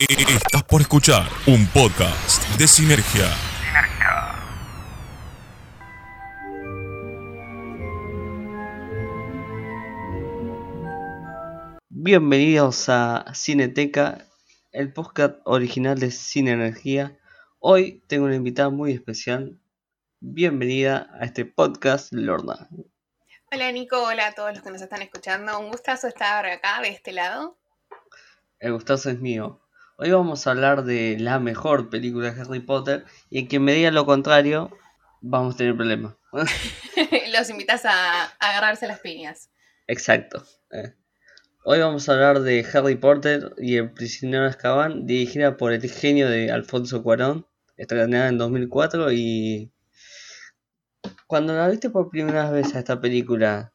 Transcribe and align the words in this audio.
Estás 0.00 0.64
por 0.64 0.80
escuchar 0.80 1.28
un 1.46 1.68
podcast 1.68 2.42
de 2.58 2.66
Sinergia. 2.66 3.30
Bienvenidos 11.88 12.88
a 12.88 13.26
Cineteca, 13.34 14.26
el 14.72 14.92
podcast 14.92 15.36
original 15.44 15.96
de 16.00 16.10
Cine 16.10 16.50
Energía. 16.50 17.16
Hoy 17.60 18.02
tengo 18.08 18.24
una 18.24 18.34
invitada 18.34 18.70
muy 18.70 18.92
especial. 18.92 19.60
Bienvenida 20.18 21.08
a 21.20 21.24
este 21.24 21.44
podcast, 21.44 22.12
Lorna. 22.12 22.68
Hola 23.52 23.70
Nico, 23.70 24.02
hola 24.02 24.26
a 24.26 24.32
todos 24.32 24.54
los 24.54 24.62
que 24.64 24.72
nos 24.72 24.82
están 24.82 25.02
escuchando. 25.02 25.56
Un 25.60 25.68
gustazo 25.68 26.08
estar 26.08 26.44
acá 26.46 26.80
de 26.82 26.88
este 26.88 27.12
lado. 27.12 27.56
El 28.58 28.72
gustazo 28.72 29.10
es 29.10 29.20
mío. 29.20 29.63
Hoy 29.96 30.10
vamos 30.10 30.44
a 30.44 30.50
hablar 30.50 30.82
de 30.82 31.16
la 31.20 31.38
mejor 31.38 31.88
película 31.88 32.32
de 32.32 32.40
Harry 32.40 32.58
Potter 32.58 33.04
y 33.30 33.38
en 33.38 33.46
quien 33.46 33.62
me 33.62 33.74
diga 33.74 33.92
lo 33.92 34.04
contrario, 34.04 34.76
vamos 35.20 35.54
a 35.54 35.58
tener 35.58 35.76
problemas. 35.76 36.16
los 37.32 37.48
invitas 37.48 37.84
a, 37.84 38.24
agarrarse 38.40 38.88
las 38.88 38.98
piñas. 38.98 39.50
Exacto. 39.86 40.44
Eh. 40.72 40.94
Hoy 41.62 41.78
vamos 41.78 42.08
a 42.08 42.14
hablar 42.14 42.40
de 42.40 42.66
Harry 42.72 42.96
Potter 42.96 43.54
y 43.56 43.76
el 43.76 43.92
prisionero 43.92 44.42
de 44.42 44.50
Azkaban, 44.50 45.06
dirigida 45.06 45.56
por 45.56 45.72
el 45.72 45.88
genio 45.88 46.28
de 46.28 46.50
Alfonso 46.50 47.04
Cuarón, 47.04 47.46
estrenada 47.76 48.26
en 48.26 48.38
2004 48.38 49.12
y 49.12 49.70
cuando 51.28 51.54
la 51.54 51.68
viste 51.68 51.90
por 51.90 52.10
primera 52.10 52.50
vez 52.50 52.74
a 52.74 52.80
esta 52.80 53.00
película, 53.00 53.72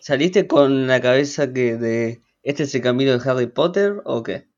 ¿saliste 0.00 0.46
con 0.46 0.86
la 0.86 1.00
cabeza 1.00 1.52
que 1.52 1.76
de 1.76 2.22
este 2.44 2.62
es 2.62 2.74
el 2.76 2.82
camino 2.82 3.18
de 3.18 3.28
Harry 3.28 3.48
Potter 3.48 4.00
o 4.04 4.22
qué? 4.22 4.49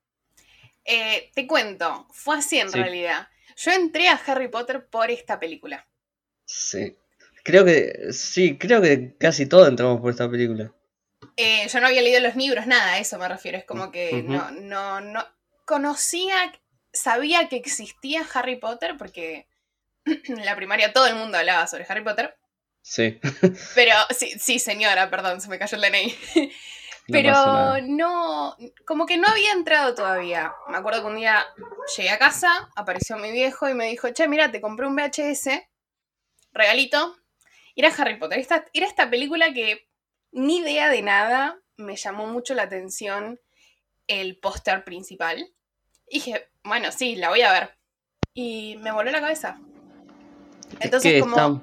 Eh, 0.84 1.30
te 1.34 1.46
cuento, 1.46 2.06
fue 2.12 2.38
así 2.38 2.59
en 2.59 2.72
realidad. 2.72 3.28
Yo 3.56 3.73
entré 3.73 4.09
a 4.09 4.20
Harry 4.26 4.48
Potter 4.48 4.87
por 4.87 5.10
esta 5.10 5.38
película. 5.38 5.87
Sí. 6.45 6.96
Creo 7.45 7.65
que, 7.65 8.12
sí, 8.12 8.57
creo 8.57 8.80
que 8.80 9.16
casi 9.18 9.46
todos 9.46 9.68
entramos 9.68 10.01
por 10.01 10.10
esta 10.10 10.30
película. 10.30 10.73
Eh, 11.37 11.66
yo 11.68 11.80
no 11.80 11.87
había 11.87 12.02
leído 12.02 12.20
los 12.20 12.37
libros, 12.37 12.66
nada, 12.66 12.92
a 12.92 12.98
eso 12.98 13.18
me 13.18 13.29
refiero. 13.29 13.59
Es 13.59 13.65
como 13.65 13.90
que 13.90 14.23
no, 14.23 14.51
no, 14.51 15.01
no. 15.01 15.26
Conocía, 15.65 16.52
sabía 16.92 17.48
que 17.48 17.57
existía 17.57 18.26
Harry 18.35 18.57
Potter 18.57 18.96
porque 18.98 19.46
en 20.04 20.45
la 20.45 20.57
primaria 20.57 20.92
todo 20.92 21.07
el 21.07 21.14
mundo 21.14 21.38
hablaba 21.38 21.66
sobre 21.66 21.87
Harry 21.88 22.04
Potter. 22.04 22.37
Sí. 22.82 23.20
Pero, 23.74 23.95
sí, 24.10 24.32
sí, 24.38 24.59
señora, 24.59 25.09
perdón, 25.10 25.40
se 25.40 25.48
me 25.48 25.59
cayó 25.59 25.76
el 25.76 25.82
DNI. 25.82 26.18
Pero 27.08 27.80
no, 27.82 28.56
como 28.86 29.06
que 29.06 29.16
no 29.16 29.26
había 29.28 29.52
entrado 29.52 29.95
todavía. 29.95 30.54
Me 30.68 30.76
acuerdo 30.76 31.02
que 31.02 31.08
un 31.08 31.16
día 31.16 31.45
llegué 31.96 32.10
a 32.10 32.18
casa, 32.18 32.70
apareció 32.76 33.16
mi 33.16 33.32
viejo 33.32 33.68
y 33.68 33.74
me 33.74 33.86
dijo, 33.88 34.10
che, 34.10 34.28
mira, 34.28 34.50
te 34.50 34.60
compré 34.60 34.86
un 34.86 34.96
VHS, 34.96 35.48
regalito. 36.52 37.16
Y 37.74 37.84
era 37.84 37.95
Harry 37.96 38.18
Potter. 38.18 38.38
Esta, 38.38 38.64
era 38.73 38.86
esta 38.86 39.10
película 39.10 39.52
que 39.52 39.88
ni 40.30 40.58
idea 40.58 40.88
de 40.88 41.02
nada 41.02 41.58
me 41.76 41.96
llamó 41.96 42.26
mucho 42.26 42.54
la 42.54 42.64
atención 42.64 43.40
el 44.06 44.38
póster 44.38 44.84
principal. 44.84 45.52
Y 46.08 46.16
dije, 46.16 46.48
bueno, 46.64 46.92
sí, 46.92 47.16
la 47.16 47.30
voy 47.30 47.42
a 47.42 47.52
ver. 47.52 47.78
Y 48.34 48.76
me 48.80 48.92
voló 48.92 49.10
la 49.10 49.20
cabeza. 49.20 49.58
Entonces, 50.80 51.23
como. 51.23 51.62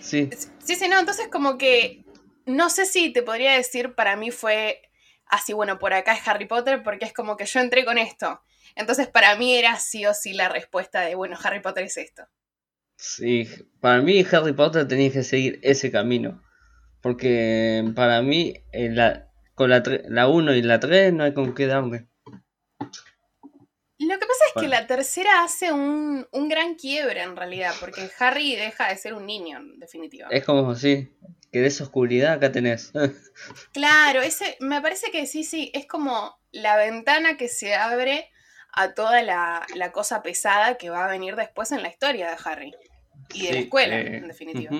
Sí. 0.00 0.30
sí, 0.64 0.76
sí, 0.76 0.88
no, 0.88 0.98
entonces 0.98 1.28
como 1.28 1.58
que. 1.58 2.04
No 2.50 2.70
sé 2.70 2.86
si 2.86 3.12
te 3.12 3.22
podría 3.22 3.52
decir, 3.52 3.94
para 3.94 4.16
mí 4.16 4.30
fue 4.30 4.82
así, 5.26 5.52
bueno, 5.52 5.78
por 5.78 5.92
acá 5.92 6.14
es 6.14 6.26
Harry 6.26 6.46
Potter, 6.46 6.82
porque 6.82 7.04
es 7.04 7.12
como 7.12 7.36
que 7.36 7.46
yo 7.46 7.60
entré 7.60 7.84
con 7.84 7.98
esto. 7.98 8.40
Entonces, 8.74 9.08
para 9.08 9.36
mí 9.36 9.54
era 9.54 9.76
sí 9.76 10.06
o 10.06 10.14
sí 10.14 10.32
la 10.32 10.48
respuesta 10.48 11.00
de, 11.02 11.14
bueno, 11.14 11.38
Harry 11.42 11.60
Potter 11.60 11.84
es 11.84 11.96
esto. 11.96 12.24
Sí, 12.96 13.48
para 13.80 14.02
mí 14.02 14.24
Harry 14.30 14.52
Potter 14.52 14.86
tenía 14.86 15.10
que 15.10 15.22
seguir 15.22 15.58
ese 15.62 15.90
camino. 15.90 16.42
Porque 17.00 17.90
para 17.94 18.20
mí, 18.20 18.54
la, 18.72 19.30
con 19.54 19.70
la 19.70 20.28
1 20.28 20.54
y 20.54 20.62
la 20.62 20.80
3 20.80 21.12
no 21.14 21.24
hay 21.24 21.32
con 21.32 21.54
qué 21.54 21.66
darle. 21.66 22.08
Lo 23.98 24.18
que 24.18 24.26
pasa 24.26 24.44
es 24.48 24.62
que 24.62 24.68
la 24.68 24.86
tercera 24.86 25.44
hace 25.44 25.72
un, 25.72 26.26
gran 26.48 26.74
quiebre 26.74 27.22
en 27.22 27.36
realidad, 27.36 27.72
porque 27.80 28.10
Harry 28.18 28.56
deja 28.56 28.88
de 28.88 28.96
ser 28.96 29.14
un 29.14 29.26
niño, 29.26 29.58
en 29.58 29.78
definitiva. 29.78 30.28
Es 30.30 30.44
como, 30.44 30.74
sí, 30.74 31.14
que 31.50 31.60
de 31.60 31.66
esa 31.66 31.84
oscuridad 31.84 32.34
acá 32.34 32.52
tenés. 32.52 32.92
claro, 33.72 34.22
ese, 34.22 34.56
me 34.60 34.80
parece 34.80 35.10
que 35.10 35.26
sí, 35.26 35.44
sí, 35.44 35.70
es 35.74 35.86
como 35.86 36.36
la 36.52 36.76
ventana 36.76 37.36
que 37.36 37.48
se 37.48 37.74
abre 37.74 38.30
a 38.72 38.94
toda 38.94 39.22
la, 39.22 39.66
cosa 39.92 40.22
pesada 40.22 40.76
que 40.76 40.90
va 40.90 41.06
a 41.06 41.10
venir 41.10 41.36
después 41.36 41.72
en 41.72 41.82
la 41.82 41.88
historia 41.88 42.30
de 42.30 42.36
Harry 42.44 42.74
y 43.34 43.46
de 43.46 43.52
la 43.52 43.58
escuela, 43.60 43.98
eh, 43.98 44.16
en 44.18 44.28
definitiva. 44.28 44.70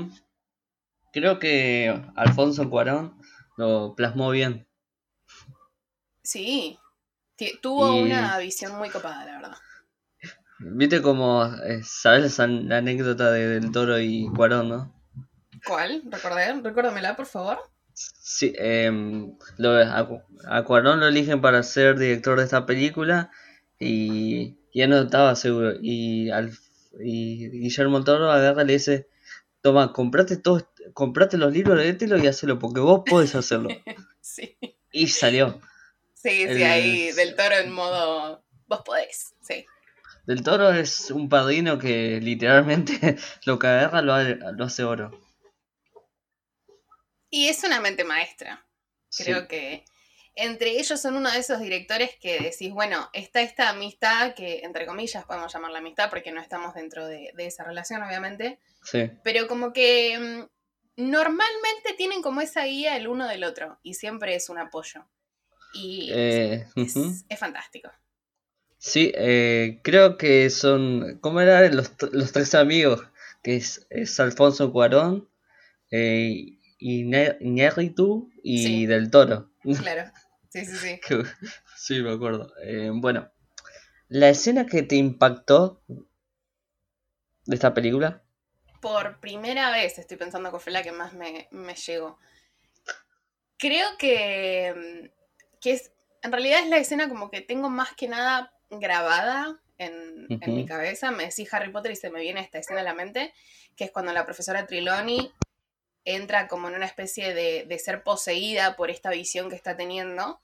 Creo 1.13 1.39
que 1.41 1.93
Alfonso 2.15 2.71
Cuarón 2.71 3.21
lo 3.57 3.95
plasmó 3.97 4.31
bien. 4.31 4.69
Sí, 6.23 6.79
tuvo 7.61 7.97
una 7.97 8.39
visión 8.39 8.79
muy 8.79 8.91
copada, 8.91 9.25
la 9.25 9.33
verdad. 9.33 9.57
Viste 10.61 11.03
como, 11.03 11.47
eh, 11.47 11.81
¿sabes 11.83 12.39
la 12.39 12.77
anécdota 12.77 13.33
de 13.33 13.49
Del 13.49 13.73
Toro 13.73 13.99
y 13.99 14.29
Cuarón, 14.37 14.69
no? 14.69 15.00
¿Cuál? 15.67 16.03
¿Recordé? 16.07 16.61
Recuérdamela, 16.63 17.17
por 17.17 17.27
favor. 17.27 17.59
Sí, 17.93 18.53
eh, 18.59 18.91
lo, 19.59 19.77
a, 19.77 20.65
Cuarón 20.65 21.01
lo 21.01 21.09
eligen 21.09 21.41
para 21.41 21.63
ser 21.63 21.99
director 21.99 22.39
de 22.39 22.45
esta 22.45 22.65
película 22.65 23.31
y 23.79 24.57
ya 24.73 24.87
no 24.87 25.01
estaba 25.03 25.35
seguro. 25.37 25.75
Y, 25.81 26.31
al, 26.31 26.53
y 26.99 27.49
Guillermo 27.51 28.03
Toro 28.05 28.31
agarra 28.31 28.63
y 28.63 28.67
le 28.67 28.73
dice, 28.75 29.09
toma, 29.61 29.93
comprate, 29.93 30.37
todo, 30.37 30.71
comprate 30.95 31.37
los 31.37 31.53
libros, 31.53 31.79
léetelo 31.79 32.19
y 32.19 32.27
hacelo, 32.27 32.59
porque 32.59 32.81
vos 32.81 33.03
podés 33.07 33.35
hacerlo. 33.35 33.69
sí. 34.21 34.57
Y 34.93 35.09
salió. 35.09 35.61
Sí, 36.15 36.47
sí, 36.49 36.63
ahí 36.63 37.13
del 37.13 37.35
toro 37.35 37.57
en 37.57 37.73
modo, 37.73 38.43
vos 38.67 38.83
podés, 38.85 39.35
sí. 39.41 39.65
Del 40.27 40.43
toro 40.43 40.71
es 40.71 41.11
un 41.11 41.29
padrino 41.29 41.79
que 41.79 42.21
literalmente 42.21 43.17
lo 43.47 43.59
que 43.59 43.67
agarra 43.67 44.03
lo, 44.03 44.53
lo 44.53 44.65
hace 44.65 44.85
oro. 44.85 45.11
Y 47.31 47.49
es 47.49 47.63
una 47.65 47.81
mente 47.81 48.05
maestra. 48.05 48.67
Creo 49.17 49.49
que 49.49 49.85
entre 50.35 50.79
ellos 50.79 51.01
son 51.01 51.17
uno 51.17 51.31
de 51.31 51.39
esos 51.39 51.61
directores 51.61 52.11
que 52.21 52.41
decís, 52.41 52.73
bueno, 52.73 53.09
está 53.13 53.43
esta 53.43 53.71
amistad, 53.71 54.35
que 54.35 54.61
entre 54.61 54.87
comillas 54.87 55.25
podemos 55.25 55.53
llamarla 55.53 55.79
amistad 55.79 56.11
porque 56.11 56.33
no 56.33 56.41
estamos 56.41 56.75
dentro 56.75 57.07
de, 57.07 57.33
esa 57.39 57.65
relación, 57.65 58.03
obviamente. 58.03 58.59
Sí. 58.83 59.11
Pero 59.23 59.47
como 59.49 59.73
que 59.73 60.19
mm, 60.19 61.03
normalmente 61.11 61.95
tienen 61.97 62.23
como 62.23 62.41
esa 62.41 62.65
guía 62.65 62.97
el 62.97 63.09
uno 63.09 63.27
del 63.29 63.45
otro 63.45 63.79
y 63.83 63.95
siempre 63.95 64.35
es 64.35 64.49
un 64.49 64.59
apoyo. 64.59 65.07
Y 65.73 66.11
es, 66.11 66.67
eh, 66.77 67.37
fantástico. 67.37 67.91
Sí, 68.79 69.13
eh, 69.15 69.81
creo 69.83 70.17
que 70.17 70.49
son, 70.51 71.19
¿cómo 71.21 71.41
eran 71.41 71.77
los, 71.77 71.93
los 72.13 72.33
tres 72.33 72.55
amigos? 72.55 73.03
Que 73.43 73.57
es, 73.57 74.21
Alfonso 74.21 74.73
Cuarón 74.73 75.29
eh, 75.91 76.59
y 76.81 77.91
tú 77.91 78.31
y 78.43 78.87
Del 78.87 79.11
Toro. 79.11 79.51
Claro, 79.83 80.11
sí, 80.49 80.65
sí, 80.65 80.77
sí. 80.77 81.01
sí, 81.77 82.03
me 82.03 82.13
acuerdo. 82.13 82.53
bueno, 82.95 83.31
la 84.09 84.31
escena 84.31 84.67
que 84.67 84.83
te 84.83 84.97
impactó 84.97 85.83
de 85.87 87.55
esta 87.55 87.75
película. 87.75 88.23
Por 88.81 89.21
primera 89.21 89.71
vez 89.71 89.99
estoy 89.99 90.17
pensando 90.17 90.51
que 90.51 90.59
fue 90.59 90.73
la 90.73 90.83
que 90.83 90.93
más 90.93 91.13
me, 91.13 91.49
me 91.51 91.75
llegó. 91.75 92.19
Creo 93.59 93.87
que 93.99 95.13
que 95.61 95.73
es, 95.73 95.93
en 96.23 96.33
realidad 96.33 96.61
es 96.61 96.69
la 96.69 96.79
escena 96.79 97.09
como 97.09 97.31
que 97.31 97.41
tengo 97.41 97.69
más 97.69 97.95
que 97.95 98.09
nada 98.09 98.53
grabada 98.71 99.61
en, 99.79 100.27
mi 100.29 100.67
cabeza. 100.67 101.11
Me 101.11 101.27
decís 101.27 101.53
Harry 101.53 101.71
Potter 101.71 101.93
y 101.93 101.97
se 101.97 102.11
me 102.11 102.21
viene 102.21 102.41
esta 102.41 102.59
escena 102.59 102.81
a 102.81 102.85
la 102.85 102.95
mente, 102.95 103.33
que 103.77 103.85
es 103.85 103.91
cuando 103.91 104.13
la 104.13 104.25
profesora 104.25 104.67
Triloni 104.67 105.33
entra 106.05 106.49
como 106.49 106.69
en 106.69 106.75
una 106.75 106.87
especie 106.87 107.35
de, 107.35 107.65
de 107.67 107.79
ser 107.79 108.03
poseída 108.03 108.77
por 108.77 108.91
esta 108.91 109.11
visión 109.11 109.51
que 109.51 109.57
está 109.57 109.77
teniendo. 109.77 110.43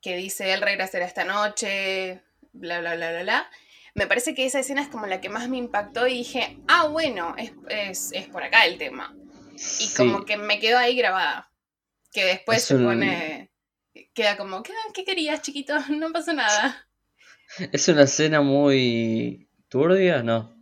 Que 0.00 0.16
dice, 0.16 0.52
él 0.52 0.60
regresará 0.60 1.06
esta 1.06 1.24
noche, 1.24 2.22
bla, 2.52 2.80
bla, 2.80 2.94
bla, 2.94 3.10
bla, 3.10 3.22
bla. 3.22 3.50
Me 3.94 4.08
parece 4.08 4.34
que 4.34 4.44
esa 4.44 4.58
escena 4.58 4.82
es 4.82 4.88
como 4.88 5.06
la 5.06 5.20
que 5.20 5.28
más 5.28 5.48
me 5.48 5.56
impactó 5.56 6.06
y 6.08 6.14
dije, 6.14 6.58
ah, 6.66 6.88
bueno, 6.88 7.34
es, 7.68 8.12
por 8.32 8.42
acá 8.42 8.66
el 8.66 8.76
tema. 8.76 9.14
Y 9.78 9.94
como 9.94 10.24
que 10.24 10.36
me 10.36 10.58
quedó 10.58 10.78
ahí 10.78 10.96
grabada. 10.96 11.50
Que 12.12 12.24
después 12.24 12.62
se 12.62 12.76
pone. 12.76 13.50
Queda 14.12 14.36
como, 14.36 14.62
¿qué, 14.62 15.04
querías, 15.04 15.42
chiquito? 15.42 15.74
No 15.90 16.12
pasó 16.12 16.32
nada. 16.32 16.88
Es 17.72 17.86
una 17.88 18.02
escena 18.02 18.40
muy 18.40 19.48
turbia, 19.68 20.22
¿no? 20.24 20.53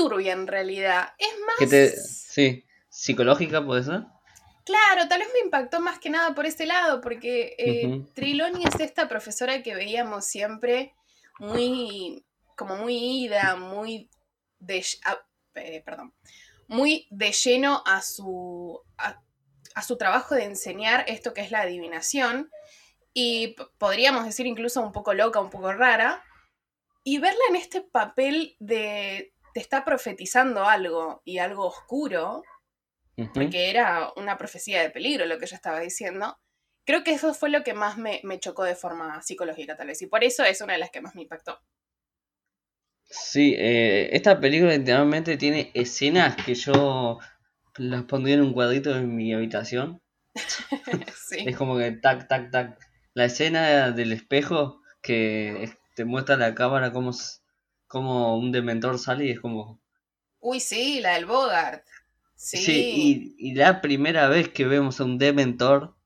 Turbia 0.00 0.32
en 0.32 0.46
realidad. 0.46 1.10
Es 1.18 1.34
más. 1.46 2.06
Sí, 2.30 2.64
psicológica 2.88 3.64
puede 3.64 3.84
ser. 3.84 4.04
Claro, 4.64 5.08
tal 5.08 5.20
vez 5.20 5.28
me 5.34 5.40
impactó 5.40 5.80
más 5.80 5.98
que 5.98 6.10
nada 6.10 6.34
por 6.34 6.46
ese 6.46 6.64
lado, 6.64 7.00
porque 7.00 7.54
eh, 7.58 8.02
Triloni 8.14 8.64
es 8.64 8.80
esta 8.80 9.08
profesora 9.08 9.62
que 9.62 9.74
veíamos 9.74 10.24
siempre 10.24 10.94
muy, 11.38 12.24
como 12.56 12.76
muy 12.76 13.24
ida, 13.24 13.56
muy 13.56 14.08
de, 14.58 14.84
eh, 15.56 15.82
perdón, 15.84 16.14
muy 16.68 17.08
de 17.10 17.32
lleno 17.32 17.82
a 17.84 18.00
su, 18.00 18.80
a, 18.96 19.82
su 19.82 19.96
trabajo 19.96 20.34
de 20.34 20.44
enseñar 20.44 21.04
esto 21.08 21.34
que 21.34 21.40
es 21.40 21.50
la 21.50 21.62
adivinación, 21.62 22.50
y 23.12 23.56
podríamos 23.78 24.24
decir 24.24 24.46
incluso 24.46 24.80
un 24.80 24.92
poco 24.92 25.14
loca, 25.14 25.40
un 25.40 25.50
poco 25.50 25.72
rara, 25.72 26.22
y 27.02 27.18
verla 27.18 27.40
en 27.48 27.56
este 27.56 27.80
papel 27.80 28.56
de 28.60 29.34
te 29.52 29.60
está 29.60 29.84
profetizando 29.84 30.64
algo 30.64 31.22
y 31.24 31.38
algo 31.38 31.66
oscuro, 31.66 32.42
porque 33.34 33.70
era 33.70 34.12
una 34.16 34.38
profecía 34.38 34.82
de 34.82 34.90
peligro 34.90 35.26
lo 35.26 35.38
que 35.38 35.44
ella 35.44 35.56
estaba 35.56 35.80
diciendo. 35.80 36.38
Creo 36.84 37.04
que 37.04 37.12
eso 37.12 37.34
fue 37.34 37.50
lo 37.50 37.62
que 37.62 37.74
más 37.74 37.98
me, 37.98 38.20
chocó 38.40 38.64
de 38.64 38.74
forma 38.74 39.20
psicológica, 39.22 39.76
tal 39.76 39.88
vez, 39.88 40.00
y 40.02 40.06
por 40.06 40.24
eso 40.24 40.44
es 40.44 40.60
una 40.60 40.72
de 40.74 40.78
las 40.78 40.90
que 40.90 41.00
más 41.00 41.14
me 41.14 41.22
impactó. 41.22 41.60
Sí, 43.04 43.54
eh, 43.58 44.08
esta 44.12 44.40
película 44.40 44.76
literalmente 44.76 45.36
tiene 45.36 45.70
escenas 45.74 46.36
que 46.36 46.54
yo 46.54 47.18
las 47.76 48.04
pondría 48.04 48.36
en 48.36 48.42
un 48.42 48.52
cuadrito 48.52 48.96
en 48.96 49.14
mi 49.14 49.32
habitación. 49.34 50.00
Es 51.30 51.56
como 51.56 51.78
que 51.78 51.92
tac, 51.92 52.26
tac, 52.28 52.50
tac. 52.50 52.78
La 53.14 53.26
escena 53.26 53.92
del 53.92 54.12
espejo 54.12 54.80
que 55.00 55.70
te 55.94 56.04
muestra 56.04 56.36
la 56.36 56.54
cámara 56.54 56.92
como, 56.92 57.12
como 57.90 58.36
un 58.36 58.52
dementor 58.52 59.00
sale 59.00 59.26
y 59.26 59.30
es 59.32 59.40
como... 59.40 59.80
Uy, 60.38 60.60
sí, 60.60 61.00
la 61.00 61.14
del 61.14 61.26
Bogart. 61.26 61.84
Sí, 62.36 63.34
y, 63.36 63.54
la 63.54 63.80
primera 63.80 64.28
vez 64.28 64.48
que 64.48 64.64
vemos 64.64 65.00
a 65.00 65.04
un 65.04 65.18
Dementor, 65.18 65.96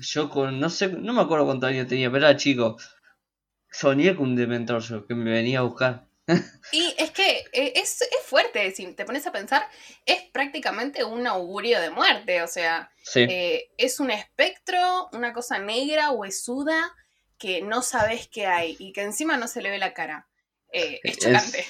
yo 0.00 0.28
con, 0.28 0.58
no 0.58 0.70
sé, 0.70 0.88
no 0.88 1.12
me 1.12 1.22
acuerdo 1.22 1.46
cuántos 1.46 1.70
años 1.70 1.86
tenía, 1.86 2.10
pero 2.10 2.26
era 2.26 2.36
chico. 2.36 2.76
Soñé 3.70 4.16
con 4.16 4.30
un 4.30 4.36
Dementor 4.36 4.82
yo, 4.82 5.06
que 5.06 5.14
me 5.14 5.30
venía 5.30 5.60
a 5.60 5.62
buscar. 5.62 6.08
Y 6.72 6.94
es 6.98 7.12
que 7.12 7.44
eh, 7.52 7.74
es, 7.76 8.02
es, 8.02 8.26
fuerte, 8.26 8.72
si 8.72 8.92
te 8.92 9.04
pones 9.04 9.24
a 9.28 9.32
pensar, 9.32 9.62
es 10.04 10.22
prácticamente 10.32 11.04
un 11.04 11.28
augurio 11.28 11.80
de 11.80 11.90
muerte, 11.90 12.42
o 12.42 12.48
sea, 12.48 12.90
eh, 13.14 13.70
es 13.78 14.00
un 14.00 14.10
espectro, 14.10 15.08
una 15.12 15.32
cosa 15.32 15.60
negra, 15.60 16.10
huesuda, 16.10 16.92
que 17.44 17.60
no 17.60 17.82
sabes 17.82 18.26
qué 18.28 18.46
hay 18.46 18.74
y 18.78 18.94
que 18.94 19.02
encima 19.02 19.36
no 19.36 19.48
se 19.48 19.60
le 19.60 19.68
ve 19.68 19.76
la 19.76 19.92
cara. 19.92 20.26
Eh, 20.72 20.98
es 21.02 21.18
chocante. 21.18 21.62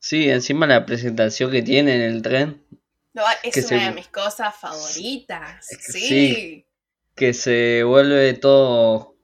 Sí, 0.00 0.28
encima 0.28 0.66
la 0.66 0.84
presentación 0.84 1.52
que 1.52 1.62
tiene 1.62 1.94
en 1.94 2.00
el 2.00 2.20
tren. 2.20 2.66
No, 3.12 3.22
es 3.44 3.70
una 3.70 3.90
de 3.90 3.94
mis 3.94 4.08
cosas 4.08 4.56
favoritas. 4.56 5.66
Sí. 5.66 6.66
Que 7.14 7.32
se 7.32 7.84
vuelve 7.84 8.34
todo. 8.34 9.16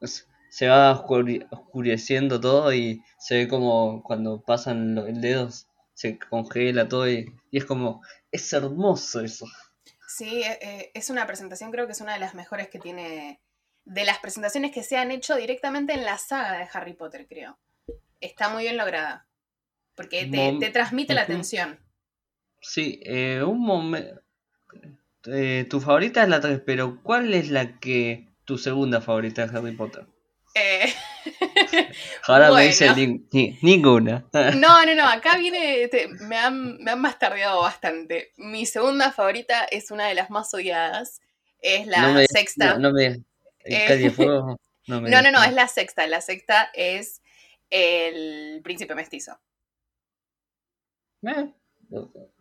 Se 0.50 0.68
va 0.68 0.92
oscureciendo 0.92 2.40
todo 2.40 2.72
y 2.72 3.02
se 3.18 3.34
ve 3.34 3.48
como 3.48 4.04
cuando 4.04 4.42
pasan 4.42 4.94
los 4.94 5.06
dedos 5.20 5.66
se 5.94 6.18
congela 6.18 6.88
todo 6.88 7.10
y, 7.10 7.26
es 7.50 7.64
como. 7.64 8.00
Es 8.30 8.52
hermoso 8.52 9.22
eso. 9.22 9.44
Sí, 10.06 10.42
e, 10.42 10.58
e, 10.62 10.90
es 10.94 11.10
una 11.10 11.26
presentación, 11.26 11.72
creo 11.72 11.86
que 11.86 11.92
es 11.92 12.00
una 12.00 12.12
de 12.12 12.20
las 12.20 12.36
mejores 12.36 12.68
que 12.68 12.78
tiene. 12.78 13.40
De 13.90 14.04
las 14.04 14.18
presentaciones 14.18 14.70
que 14.70 14.84
se 14.84 14.96
han 14.96 15.10
hecho 15.10 15.34
directamente 15.34 15.92
en 15.94 16.04
la 16.04 16.16
saga 16.16 16.58
de 16.58 16.68
Harry 16.72 16.92
Potter, 16.92 17.26
creo. 17.28 17.58
Está 18.20 18.48
muy 18.48 18.62
bien 18.62 18.76
lograda 18.76 19.26
porque 19.96 20.26
te, 20.60 20.70
transmite 20.70 21.12
la 21.12 21.22
atención. 21.22 21.78
Sí, 22.60 23.00
eh, 23.04 23.42
un 23.42 23.60
momento... 23.60 24.22
Eh, 25.26 25.66
tu 25.68 25.80
favorita 25.80 26.22
es 26.22 26.28
la 26.28 26.40
3, 26.40 26.62
pero 26.64 27.02
¿cuál 27.02 27.34
es 27.34 27.50
la 27.50 27.78
que 27.78 28.28
tu 28.44 28.56
segunda 28.56 29.00
favorita 29.00 29.46
de 29.46 29.58
Harry 29.58 29.72
Potter? 29.72 30.06
Eh... 30.54 30.94
Ahora 32.28 32.50
me 32.52 32.68
dice 32.68 32.88
ninguna. 33.60 34.24
no, 34.32 34.86
no, 34.86 34.94
no, 34.94 35.06
acá 35.06 35.36
viene, 35.36 35.90
me, 36.20 36.36
han, 36.38 36.78
me 36.78 36.92
han 36.92 37.02
bastardeado 37.02 37.60
bastante. 37.60 38.32
Mi 38.36 38.64
segunda 38.64 39.12
favorita 39.12 39.64
es 39.64 39.90
una 39.90 40.06
de 40.06 40.14
las 40.14 40.30
más 40.30 40.54
odiadas, 40.54 41.20
es 41.60 41.86
la 41.86 42.24
sexta. 42.26 42.78
No, 42.78 42.92
me, 42.92 43.22
eh, 43.64 44.12
no, 44.18 45.00
no, 45.00 45.22
no, 45.22 45.30
no, 45.30 45.42
es 45.42 45.52
la 45.52 45.68
sexta. 45.68 46.06
La 46.06 46.20
sexta 46.20 46.70
es 46.74 47.22
el 47.70 48.60
príncipe 48.62 48.94
mestizo. 48.94 49.38
Eh, 51.22 51.52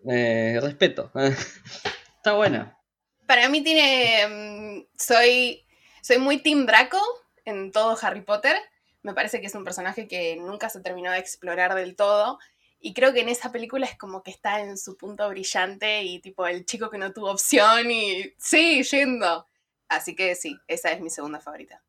eh, 0.10 0.60
respeto. 0.62 1.12
Está 2.18 2.34
buena. 2.34 2.78
Para 3.26 3.50
mí 3.50 3.62
tiene. 3.64 4.28
Mm, 4.28 4.88
soy. 4.98 5.66
Soy 6.02 6.18
muy 6.18 6.42
Team 6.42 6.66
Draco 6.66 7.02
en 7.46 7.72
todo 7.72 7.98
Harry 8.02 8.22
Potter. 8.22 8.56
Me 9.02 9.14
parece 9.14 9.42
que 9.42 9.48
es 9.48 9.56
un 9.56 9.64
personaje 9.64 10.08
que 10.08 10.36
nunca 10.38 10.70
se 10.70 10.82
terminó 10.82 11.12
de 11.12 11.20
explorar 11.20 11.76
del 11.76 11.96
todo. 11.96 12.40
Y 12.80 12.94
creo 12.94 13.14
que 13.14 13.20
en 13.20 13.30
esa 13.30 13.52
película 13.52 13.86
es 13.86 13.98
como 13.98 14.24
que 14.24 14.32
está 14.32 14.62
en 14.62 14.78
su 14.78 14.96
punto 14.96 15.28
brillante 15.28 16.04
y 16.04 16.20
tipo 16.20 16.48
el 16.48 16.66
chico 16.66 16.90
que 16.90 16.98
no 16.98 17.12
tuvo 17.12 17.32
opción 17.32 17.92
y 17.92 18.34
sí, 18.38 18.84
yendo. 18.84 19.49
Así 19.90 20.16
que 20.16 20.36
sí, 20.36 20.58
esa 20.68 20.92
es 20.92 21.02
mi 21.02 21.10
segunda 21.10 21.40
favorita. 21.40 21.84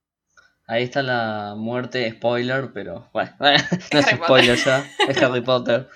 Ahí 0.67 0.85
está 0.85 1.03
la 1.03 1.55
muerte, 1.57 2.11
spoiler, 2.13 2.73
pero 2.73 3.11
bueno, 3.13 3.37
no 3.93 3.99
es 3.99 4.07
spoiler 4.07 4.57
ya, 4.57 4.89
es 5.09 5.17
Harry 5.23 5.43
Potter. 5.43 5.89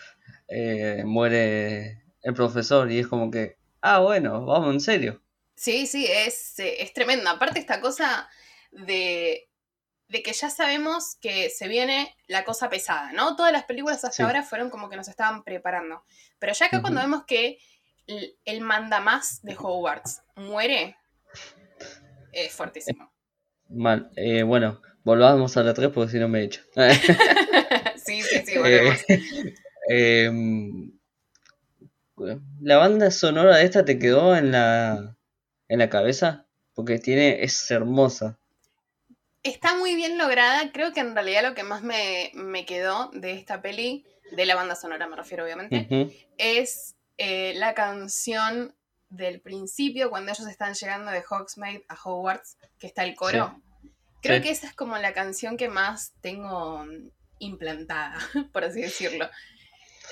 Eh, 0.48 1.02
muere 1.04 2.02
el 2.22 2.34
profesor 2.34 2.90
y 2.90 2.98
es 2.98 3.06
como 3.06 3.30
que, 3.30 3.56
ah, 3.80 4.00
bueno, 4.00 4.44
vamos 4.44 4.74
en 4.74 4.80
serio. 4.80 5.22
Sí, 5.56 5.86
sí, 5.86 6.06
es, 6.10 6.58
eh, 6.58 6.82
es 6.82 6.92
tremendo. 6.92 7.30
Aparte 7.30 7.60
esta 7.60 7.80
cosa 7.80 8.28
de, 8.72 9.48
de 10.08 10.22
que 10.22 10.32
ya 10.32 10.50
sabemos 10.50 11.16
que 11.20 11.50
se 11.50 11.68
viene 11.68 12.14
la 12.26 12.44
cosa 12.44 12.68
pesada, 12.68 13.12
¿no? 13.12 13.36
Todas 13.36 13.52
las 13.52 13.64
películas 13.64 14.04
hasta 14.04 14.24
ahora 14.24 14.42
fueron 14.42 14.70
como 14.70 14.90
que 14.90 14.96
nos 14.96 15.08
estaban 15.08 15.44
preparando. 15.44 16.04
Pero 16.38 16.52
ya 16.52 16.66
acá 16.66 16.80
cuando 16.80 17.00
vemos 17.00 17.24
que 17.26 17.58
el, 18.06 18.36
el 18.44 18.60
mandamás 18.60 19.40
de 19.42 19.54
Hogwarts 19.56 20.22
muere, 20.34 20.96
es 22.34 22.52
fuertísimo. 22.52 23.12
Mal. 23.68 24.10
Eh, 24.16 24.42
bueno, 24.42 24.80
volvamos 25.04 25.56
a 25.56 25.62
la 25.62 25.74
3 25.74 25.90
porque 25.90 26.12
si 26.12 26.18
no 26.18 26.28
me 26.28 26.40
he 26.40 26.44
hecho. 26.44 26.62
sí, 27.96 28.22
sí, 28.22 28.42
sí, 28.44 28.58
volvemos. 28.58 28.98
Em, 29.86 30.92
la 32.62 32.78
banda 32.78 33.10
sonora 33.10 33.58
de 33.58 33.64
esta 33.64 33.84
te 33.84 33.98
quedó 33.98 34.34
en 34.34 34.50
la, 34.50 35.14
en 35.68 35.78
la 35.78 35.90
cabeza 35.90 36.46
porque 36.74 36.98
tiene 36.98 37.44
es 37.44 37.70
hermosa. 37.70 38.38
Está 39.42 39.76
muy 39.76 39.94
bien 39.94 40.16
lograda. 40.16 40.72
Creo 40.72 40.94
que 40.94 41.00
en 41.00 41.14
realidad 41.14 41.42
lo 41.42 41.54
que 41.54 41.64
más 41.64 41.82
me, 41.82 42.64
quedó 42.66 43.10
de 43.12 43.32
esta 43.32 43.60
peli, 43.60 44.06
de 44.32 44.46
la 44.46 44.54
banda 44.54 44.74
sonora 44.74 45.06
me 45.06 45.16
refiero 45.16 45.44
obviamente, 45.44 46.32
es 46.38 46.96
eh, 47.18 47.52
la 47.56 47.74
canción 47.74 48.74
del 49.16 49.40
principio 49.40 50.10
cuando 50.10 50.32
ellos 50.32 50.46
están 50.48 50.74
llegando 50.74 51.10
de 51.10 51.24
Hogsmeade 51.28 51.84
a 51.88 51.94
Hogwarts, 51.94 52.56
que 52.78 52.86
está 52.86 53.04
el 53.04 53.14
coro. 53.14 53.60
Creo 54.22 54.40
que 54.40 54.50
esa 54.50 54.66
es 54.66 54.74
como 54.74 54.96
la 54.96 55.12
canción 55.12 55.56
que 55.56 55.68
más 55.68 56.12
tengo 56.20 56.86
implantada, 57.38 58.18
por 58.52 58.64
así 58.64 58.80
decirlo. 58.80 59.28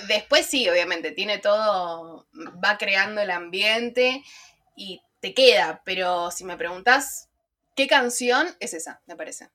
Después 0.08 0.46
sí, 0.46 0.68
obviamente, 0.68 1.12
tiene 1.12 1.38
todo, 1.38 2.26
va 2.62 2.78
creando 2.78 3.20
el 3.20 3.30
ambiente 3.30 4.22
y 4.76 5.02
te 5.20 5.34
queda, 5.34 5.82
pero 5.84 6.30
si 6.30 6.44
me 6.44 6.56
preguntas, 6.56 7.28
¿qué 7.74 7.86
canción 7.86 8.48
es 8.60 8.74
esa? 8.74 9.00
Me 9.06 9.16
parece. 9.16 9.50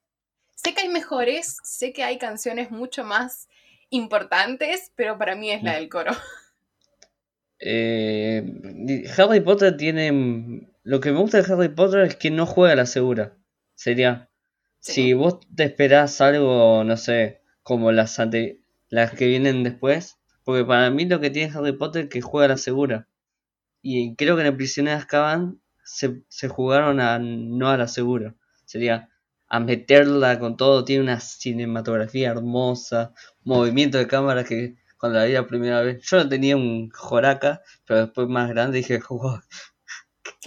Sé 0.56 0.74
que 0.74 0.82
hay 0.82 0.90
mejores, 0.90 1.58
sé 1.64 1.94
que 1.94 2.04
hay 2.04 2.18
canciones 2.18 2.72
mucho 2.72 3.04
más 3.04 3.48
importantes, 3.90 4.92
pero 4.96 5.18
para 5.18 5.36
mí 5.36 5.52
es 5.52 5.62
la 5.64 5.74
del 5.74 5.90
coro. 5.90 6.12
Eh, 7.60 9.06
Harry 9.18 9.42
Potter 9.42 9.78
tiene... 9.78 10.70
Lo 10.84 11.00
que 11.02 11.12
me 11.12 11.20
gusta 11.20 11.42
de 11.42 11.54
Harry 11.54 11.70
Potter 11.70 12.02
es 12.02 12.16
que 12.16 12.32
no 12.32 12.46
juega 12.46 12.74
a 12.74 12.78
la 12.78 12.86
segura. 12.86 13.38
Sería... 13.76 14.30
Si 14.80 15.14
vos 15.14 15.40
te 15.54 15.66
esperás 15.66 16.22
algo, 16.22 16.84
no 16.86 16.96
sé, 16.96 17.42
como 17.62 17.92
las, 17.92 18.22
las 18.90 19.12
que 19.12 19.28
vienen 19.28 19.64
después, 19.64 20.18
porque 20.46 20.64
para 20.64 20.90
mí 20.92 21.06
lo 21.06 21.20
que 21.20 21.30
tiene 21.30 21.52
Harry 21.54 21.74
Potter 21.74 22.06
es 22.06 22.10
que 22.10 22.22
juega 22.22 22.46
a 22.46 22.50
la 22.50 22.58
segura. 22.58 23.10
Y 23.82 24.16
creo 24.16 24.36
que 24.36 24.44
en 24.44 24.48
el 24.48 24.56
prisionero 24.56 24.96
de 24.96 25.02
Azkaban 25.02 25.62
se, 25.84 26.24
se 26.30 26.48
jugaron 26.48 27.02
a 27.02 27.20
no 27.20 27.70
a 27.70 27.76
la 27.76 27.88
segura. 27.90 28.36
Sería 28.66 29.10
a 29.50 29.60
meterla 29.60 30.40
con 30.40 30.58
todo. 30.58 30.86
Tiene 30.86 31.04
una 31.04 31.20
cinematografía 31.20 32.30
hermosa, 32.30 33.14
movimiento 33.44 33.98
de 33.98 34.08
cámara 34.08 34.44
que 34.44 34.76
cuando 34.98 35.20
la 35.20 35.26
vi 35.26 35.34
la 35.34 35.48
primera 35.48 35.82
vez. 35.82 36.04
Yo 36.04 36.18
no 36.18 36.30
tenía 36.30 36.56
un 36.56 36.90
Joraca, 36.90 37.62
pero 37.86 38.06
después 38.06 38.28
más 38.28 38.50
grande 38.50 38.78
dije, 38.78 39.00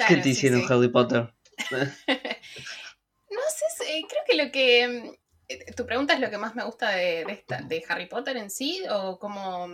¿qué 0.08 0.16
te 0.16 0.28
hicieron 0.28 0.62
Harry 0.68 0.88
Potter? 0.88 1.32
no 1.70 3.40
sé, 3.50 4.04
creo 4.08 4.22
que 4.26 4.36
lo 4.36 4.50
que 4.50 5.20
eh, 5.50 5.72
¿Tu 5.74 5.84
pregunta 5.84 6.14
es 6.14 6.20
lo 6.20 6.30
que 6.30 6.38
más 6.38 6.54
me 6.54 6.64
gusta 6.64 6.90
de, 6.90 7.44
de, 7.66 7.84
Harry 7.88 8.06
Potter 8.06 8.36
en 8.36 8.50
sí? 8.50 8.82
¿O 8.88 9.18
como.? 9.18 9.68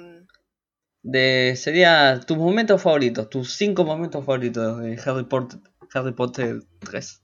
de 1.03 1.55
sería 1.57 2.19
tus 2.27 2.37
momentos 2.37 2.83
favoritos, 2.83 3.31
tus 3.31 3.55
cinco 3.55 3.85
momentos 3.85 4.25
favoritos 4.25 4.81
de 4.81 5.01
Harry 5.05 5.25
Potter, 5.25 5.61
Harry 5.95 6.13
Potter 6.13 6.63
3. 6.81 7.23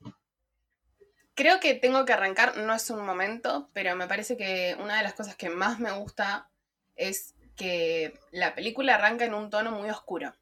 Creo 1.34 1.58
que 1.58 1.74
tengo 1.74 2.04
que 2.04 2.12
arrancar, 2.12 2.58
no 2.58 2.74
es 2.74 2.88
un 2.90 3.04
momento, 3.04 3.70
pero 3.72 3.96
me 3.96 4.06
parece 4.06 4.36
que 4.36 4.76
una 4.78 4.98
de 4.98 5.02
las 5.02 5.14
cosas 5.14 5.34
que 5.34 5.48
más 5.48 5.80
me 5.80 5.90
gusta 5.90 6.48
es 6.94 7.34
que 7.56 8.18
la 8.30 8.54
película 8.54 8.94
arranca 8.94 9.24
en 9.24 9.34
un 9.34 9.50
tono 9.50 9.72
muy 9.72 9.90
oscuro. 9.90 10.34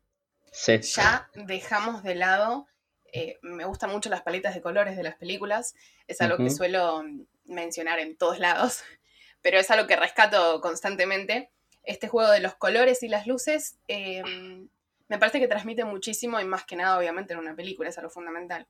Sí. 0.53 0.81
Ya 0.81 1.29
dejamos 1.35 2.03
de 2.03 2.15
lado, 2.15 2.67
eh, 3.13 3.39
me 3.43 3.65
gustan 3.65 3.91
mucho 3.91 4.11
las 4.11 4.23
paletas 4.23 4.55
de 4.55 4.63
colores 4.63 4.97
de 4.97 5.03
las 5.03 5.17
películas, 5.17 5.75
es 6.07 6.21
algo 6.21 6.37
que 6.37 6.51
suelo 6.51 7.05
mencionar 7.45 7.99
en 7.99 8.17
todos 8.17 8.39
lados, 8.39 8.83
pero 9.43 9.59
es 9.59 9.71
algo 9.71 9.87
que 9.87 9.97
rescato 9.97 10.61
constantemente 10.61 11.51
este 11.83 12.09
juego 12.09 12.31
de 12.31 12.41
los 12.41 12.55
colores 12.55 13.03
y 13.03 13.09
las 13.09 13.27
luces 13.27 13.79
em, 13.89 14.69
me 15.09 15.19
parece 15.19 15.41
que 15.41 15.49
transmite 15.49 15.85
muchísimo 15.85 16.39
y 16.41 16.45
más 16.45 16.65
que 16.65 16.77
nada, 16.77 16.97
obviamente, 16.99 17.33
en 17.33 17.41
una 17.41 17.57
película, 17.57 17.89
es 17.89 17.99
algo 17.99 18.11
fundamental. 18.11 18.69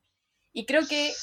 Y 0.53 0.65
creo 0.65 0.87
que 0.87 1.13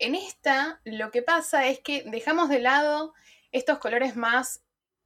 en 0.00 0.14
esta 0.16 0.80
lo 0.84 1.10
que 1.10 1.22
pasa 1.22 1.66
es 1.68 1.78
que 1.80 2.02
dejamos 2.02 2.48
de 2.48 2.58
lado 2.58 3.14
estos 3.52 3.78
colores 3.78 4.16
más 4.16 4.63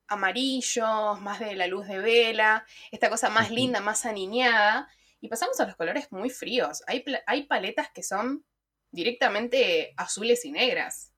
amarillos, 0.08 1.20
más 1.20 1.40
de 1.40 1.54
la 1.54 1.66
luz 1.66 1.86
de 1.86 1.98
vela, 1.98 2.64
esta 2.90 3.10
cosa 3.10 3.28
más 3.30 3.50
linda, 3.50 3.80
más 3.80 4.06
aniñada, 4.06 4.88
y 5.20 5.28
pasamos 5.28 5.58
a 5.60 5.66
los 5.66 5.76
colores 5.76 6.10
muy 6.10 6.30
fríos. 6.30 6.82
Hay, 6.86 7.04
hay 7.26 7.44
paletas 7.44 7.90
que 7.90 8.02
son 8.02 8.44
directamente 8.90 9.92
azules 9.96 10.44
y 10.44 10.52
negras. 10.52 11.12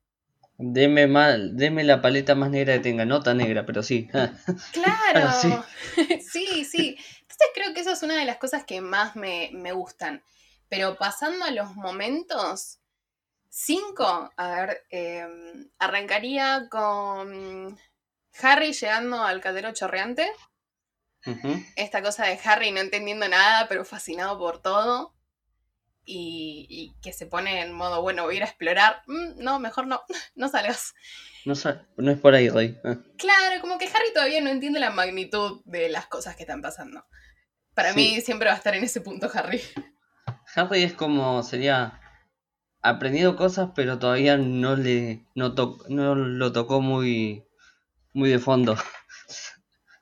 Deme, 0.62 1.06
mal, 1.06 1.56
deme 1.56 1.84
la 1.84 2.02
paleta 2.02 2.34
más 2.34 2.50
negra 2.50 2.74
que 2.74 2.80
tenga, 2.80 3.06
no 3.06 3.22
tan 3.22 3.38
negra, 3.38 3.64
pero 3.64 3.82
sí. 3.82 4.08
Claro, 4.72 5.30
sí. 6.20 6.64
sí, 6.64 6.98
Entonces 7.22 7.48
creo 7.54 7.72
que 7.72 7.80
eso 7.80 7.92
es 7.92 8.02
una 8.02 8.18
de 8.18 8.26
las 8.26 8.36
cosas 8.36 8.64
que 8.64 8.82
más 8.82 9.16
me, 9.16 9.72
gustan. 9.72 10.22
Pero 10.68 10.96
pasando 10.96 11.46
a 11.46 11.50
los 11.50 11.76
momentos, 11.76 12.78
cinco, 13.48 14.30
a 14.36 14.50
ver, 14.50 14.82
em, 14.90 15.70
arrancaría 15.78 16.68
con 16.70 17.78
Harry 18.42 18.72
llegando 18.72 19.22
al 19.22 19.40
caldero 19.40 19.72
chorreante. 19.72 20.30
Esta 21.76 22.02
cosa 22.02 22.24
de 22.24 22.38
Harry 22.44 22.70
no 22.70 22.80
entendiendo 22.80 23.28
nada, 23.28 23.68
pero 23.68 23.84
fascinado 23.84 24.38
por 24.38 24.62
todo 24.62 25.14
y, 26.04 26.96
que 27.02 27.12
se 27.12 27.26
pone 27.26 27.60
en 27.60 27.72
modo, 27.72 28.02
bueno, 28.02 28.24
voy 28.24 28.34
a 28.34 28.36
ir 28.38 28.42
a 28.42 28.46
explorar. 28.46 29.02
Mm, 29.06 29.42
no, 29.42 29.60
mejor 29.60 29.86
no, 29.86 30.02
no 30.34 30.48
salgas. 30.48 30.94
No, 31.44 31.54
no 31.96 32.10
es 32.10 32.18
por 32.18 32.34
ahí, 32.34 32.48
Rey. 32.48 32.78
Ah. 32.84 32.96
Claro, 33.16 33.60
como 33.60 33.78
que 33.78 33.86
Harry 33.86 34.12
todavía 34.12 34.40
no 34.40 34.50
entiende 34.50 34.80
la 34.80 34.90
magnitud 34.90 35.62
de 35.64 35.88
las 35.88 36.06
cosas 36.06 36.36
que 36.36 36.42
están 36.42 36.62
pasando. 36.62 37.04
Para 37.74 37.94
mí 37.94 38.20
siempre 38.20 38.48
va 38.48 38.54
a 38.54 38.58
estar 38.58 38.74
en 38.74 38.84
ese 38.84 39.00
punto 39.00 39.30
Harry. 39.32 39.62
Harry 40.54 40.82
es 40.82 40.92
como, 40.92 41.42
sería, 41.42 42.00
aprendido 42.82 43.36
cosas, 43.36 43.70
pero 43.74 43.98
todavía 43.98 44.36
no 44.36 44.76
le, 44.76 45.24
no, 45.34 45.54
no 45.88 46.14
lo 46.14 46.52
tocó 46.52 46.80
muy, 46.80 47.46
muy 48.12 48.30
de 48.30 48.38
fondo. 48.38 48.76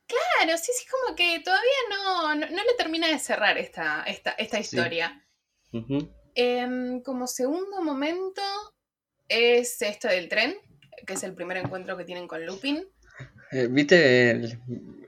Claro, 0.06 0.56
sí, 0.56 0.72
sí, 0.74 0.86
como 0.86 1.14
que 1.14 1.40
todavía 1.40 1.70
no, 1.90 2.34
no, 2.34 2.46
le 2.46 2.74
termina 2.76 3.08
de 3.08 3.18
cerrar 3.18 3.58
esta, 3.58 4.02
esta, 4.04 4.30
esta 4.32 4.58
historia. 4.58 5.24
Em, 6.34 7.02
como 7.02 7.26
segundo 7.26 7.82
momento 7.82 8.42
es 9.28 9.82
esto 9.82 10.08
del 10.08 10.28
tren, 10.28 10.56
que 11.06 11.14
es 11.14 11.22
el 11.24 11.34
primer 11.34 11.58
encuentro 11.58 11.96
que 11.96 12.04
tienen 12.04 12.26
con 12.26 12.46
Lupin. 12.46 12.86
Eh, 13.50 13.66
Viste, 13.68 14.58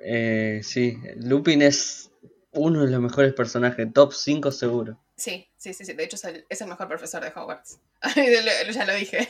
eh, 0.03 0.61
sí, 0.63 0.99
Lupin 1.17 1.63
es 1.63 2.11
uno 2.53 2.85
de 2.85 2.91
los 2.91 3.01
mejores 3.01 3.33
personajes, 3.33 3.93
top 3.93 4.13
5 4.13 4.53
seguro. 4.53 5.01
Sí, 5.17 5.49
sí, 5.57 5.75
sí, 5.75 5.85
sí, 5.85 5.93
de 5.93 6.05
hecho 6.05 6.17
es 6.17 6.61
el, 6.61 6.69
mejor 6.69 6.89
profesor 6.89 7.23
de 7.23 7.29
Hogwarts. 7.29 7.81
ya 8.75 8.85
lo 8.85 8.95
dije. 8.95 9.29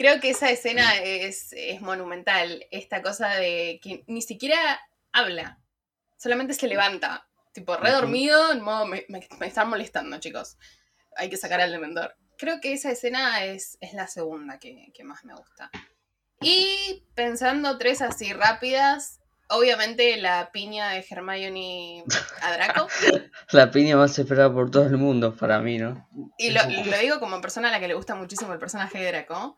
Creo 0.00 0.18
que 0.18 0.30
esa 0.30 0.50
escena 0.50 0.96
es, 0.96 1.52
es, 1.52 1.82
monumental, 1.82 2.64
esta 2.70 3.02
cosa 3.02 3.28
de 3.34 3.80
que 3.82 4.02
ni 4.06 4.22
siquiera 4.22 4.80
habla, 5.12 5.58
solamente 6.16 6.54
se 6.54 6.68
levanta 6.68 7.28
Tipo, 7.52 7.76
redormido, 7.76 8.50
en 8.50 8.62
modo, 8.62 8.86
me, 8.86 9.04
están 9.40 9.68
molestando, 9.68 10.18
chicos. 10.18 10.56
Hay 11.16 11.28
que 11.28 11.36
sacar 11.36 11.60
al 11.60 11.70
dementor. 11.70 12.14
Creo 12.38 12.62
que 12.62 12.72
esa 12.72 12.90
escena 12.90 13.44
es, 13.44 13.76
es 13.82 13.92
la 13.92 14.06
segunda 14.06 14.58
que, 14.58 14.90
más 15.04 15.22
me 15.26 15.34
gusta. 15.34 15.70
Y 16.40 17.04
pensando 17.14 17.76
tres 17.76 18.00
así 18.00 18.32
rápidas, 18.32 19.20
obviamente 19.50 20.16
la 20.16 20.50
piña 20.50 20.88
de 20.92 21.04
Hermione 21.06 22.04
a 22.40 22.52
Draco. 22.52 22.88
la 23.50 23.70
piña 23.70 23.98
más 23.98 24.18
esperada 24.18 24.50
por 24.50 24.70
todo 24.70 24.86
el 24.86 24.96
mundo, 24.96 25.36
para 25.36 25.58
mí, 25.58 25.76
¿no? 25.76 26.08
Y 26.38 26.52
lo, 26.52 26.62
digo 26.98 27.20
como 27.20 27.42
persona 27.42 27.68
a 27.68 27.72
la 27.72 27.80
que 27.80 27.88
le 27.88 27.94
gusta 27.94 28.14
muchísimo 28.14 28.54
el 28.54 28.58
personaje 28.58 28.98
de 28.98 29.08
Draco. 29.08 29.56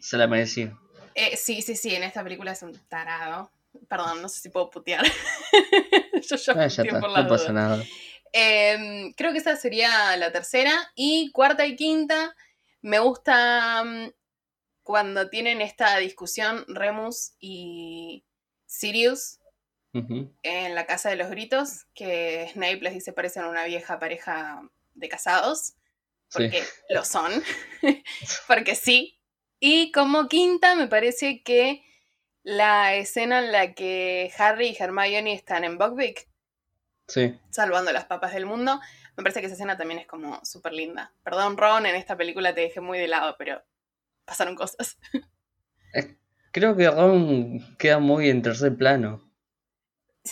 Se 0.00 0.16
la 0.16 0.26
merecía. 0.26 0.76
Eh, 1.14 1.36
sí, 1.36 1.62
sí, 1.62 1.76
sí, 1.76 1.94
en 1.94 2.02
esta 2.02 2.22
película 2.22 2.52
es 2.52 2.62
un 2.62 2.76
tarado. 2.88 3.50
Perdón, 3.88 4.22
no 4.22 4.28
sé 4.28 4.40
si 4.40 4.48
puedo 4.48 4.70
putear. 4.70 5.04
Yo 6.28 6.36
ya, 6.36 6.52
ah, 6.52 7.00
por 7.00 7.10
la 7.10 7.22
no 7.22 7.28
pasa 7.28 7.52
nada. 7.52 7.84
Em, 8.32 9.12
creo 9.12 9.32
que 9.32 9.38
esa 9.38 9.56
sería 9.56 10.16
la 10.16 10.32
tercera. 10.32 10.72
Y 10.94 11.30
cuarta 11.32 11.66
y 11.66 11.76
quinta, 11.76 12.34
me 12.82 12.98
gusta 12.98 13.84
mm, 13.84 14.12
cuando 14.82 15.28
tienen 15.28 15.60
esta 15.60 15.98
discusión 15.98 16.64
Remus 16.68 17.32
y 17.38 18.24
Sirius 18.66 19.38
en 19.92 20.74
la 20.76 20.86
casa 20.86 21.10
de 21.10 21.16
los 21.16 21.30
gritos, 21.30 21.86
que 21.94 22.48
Snape 22.52 22.80
les 22.80 22.94
dice 22.94 23.12
parecen 23.12 23.44
una 23.44 23.64
vieja 23.64 23.98
pareja 23.98 24.62
de 24.94 25.08
casados, 25.08 25.74
porque 26.32 26.62
lo 26.90 27.04
son, 27.04 27.32
porque 28.46 28.76
sí. 28.76 29.19
Y 29.60 29.92
como 29.92 30.26
quinta, 30.26 30.74
me 30.74 30.88
parece 30.88 31.42
que 31.42 31.84
la 32.42 32.94
escena 32.94 33.40
en 33.40 33.52
la 33.52 33.74
que 33.74 34.32
Harry 34.38 34.68
y 34.68 34.82
Hermione 34.82 35.34
están 35.34 35.64
en 35.64 35.76
Buckbeak. 35.76 36.26
Sí. 37.06 37.38
Salvando 37.50 37.92
las 37.92 38.06
papas 38.06 38.32
del 38.32 38.46
mundo. 38.46 38.80
Me 39.16 39.22
parece 39.22 39.40
que 39.40 39.46
esa 39.46 39.54
escena 39.54 39.76
también 39.76 40.00
es 40.00 40.06
como 40.06 40.42
súper 40.44 40.72
linda. 40.72 41.12
Perdón, 41.22 41.58
Ron, 41.58 41.84
en 41.84 41.94
esta 41.94 42.16
película 42.16 42.54
te 42.54 42.62
dejé 42.62 42.80
muy 42.80 42.98
de 42.98 43.08
lado, 43.08 43.36
pero 43.38 43.62
pasaron 44.24 44.54
cosas. 44.54 44.98
Creo 46.52 46.74
que 46.76 46.90
Ron 46.90 47.76
queda 47.76 47.98
muy 47.98 48.30
en 48.30 48.42
tercer 48.42 48.76
plano. 48.76 49.30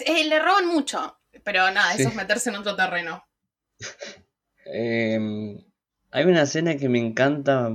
le 0.06 0.38
roban 0.38 0.66
mucho, 0.66 1.20
pero 1.44 1.70
nada, 1.70 1.94
eso 1.94 2.08
es 2.08 2.14
meterse 2.14 2.50
en 2.50 2.56
otro 2.56 2.74
terreno. 2.74 3.24
Em, 4.70 5.64
hay 6.10 6.24
una 6.26 6.42
escena 6.42 6.76
que 6.76 6.90
me 6.90 6.98
encanta, 6.98 7.70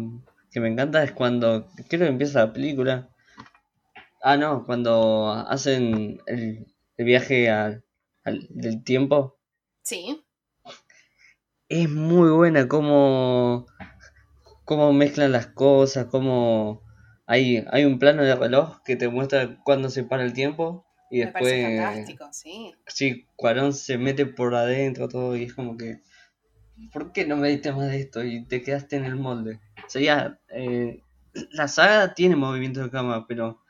que 0.53 0.59
me 0.59 0.69
encanta 0.69 1.03
es 1.03 1.11
cuando 1.11 1.67
creo 1.89 2.01
que 2.01 2.07
empieza 2.07 2.45
la 2.45 2.53
película 2.53 3.09
Ah, 4.25 4.37
no, 4.37 4.63
cuando 4.65 5.31
hacen 5.31 6.21
el, 6.27 6.65
viaje 6.97 7.49
al, 7.49 7.83
del 8.23 8.81
tiempo. 8.85 9.37
Sí. 9.81 10.23
Es 11.67 11.89
muy 11.89 12.29
buena 12.31 12.69
cómo, 12.69 13.65
cómo 14.63 14.93
mezclan 14.93 15.33
las 15.33 15.47
cosas, 15.47 16.05
cómo 16.05 16.81
hay, 17.25 17.65
hay 17.69 17.83
un 17.83 17.99
plano 17.99 18.23
de 18.23 18.33
reloj 18.33 18.81
que 18.85 18.95
te 18.95 19.09
muestra 19.09 19.59
cuándo 19.65 19.89
se 19.89 20.05
para 20.05 20.23
el 20.23 20.31
tiempo 20.31 20.85
y 21.11 21.19
Me 21.19 21.25
después... 21.25 21.61
fantástico, 21.61 22.29
sí. 22.31 22.73
Sí, 22.87 23.27
Cuarón 23.35 23.73
se 23.73 23.97
mete 23.97 24.25
por 24.25 24.55
adentro 24.55 25.09
todo 25.09 25.35
y 25.35 25.43
es 25.43 25.53
como 25.53 25.75
que... 25.75 25.99
¿Por 26.93 27.11
qué 27.11 27.25
no 27.25 27.35
me 27.35 27.49
diste 27.49 27.73
más 27.73 27.89
de 27.89 27.99
esto? 27.99 28.23
Y 28.23 28.45
te 28.45 28.61
quedaste 28.61 28.95
en 28.95 29.03
el 29.03 29.17
molde. 29.17 29.59
O 29.85 29.89
sea, 29.89 30.01
ya, 30.01 30.39
eh, 30.49 31.01
la 31.51 31.67
saga 31.67 32.13
tiene 32.13 32.35
movimiento 32.35 32.81
de 32.81 32.91
cámara, 32.91 33.25
pero 33.27 33.61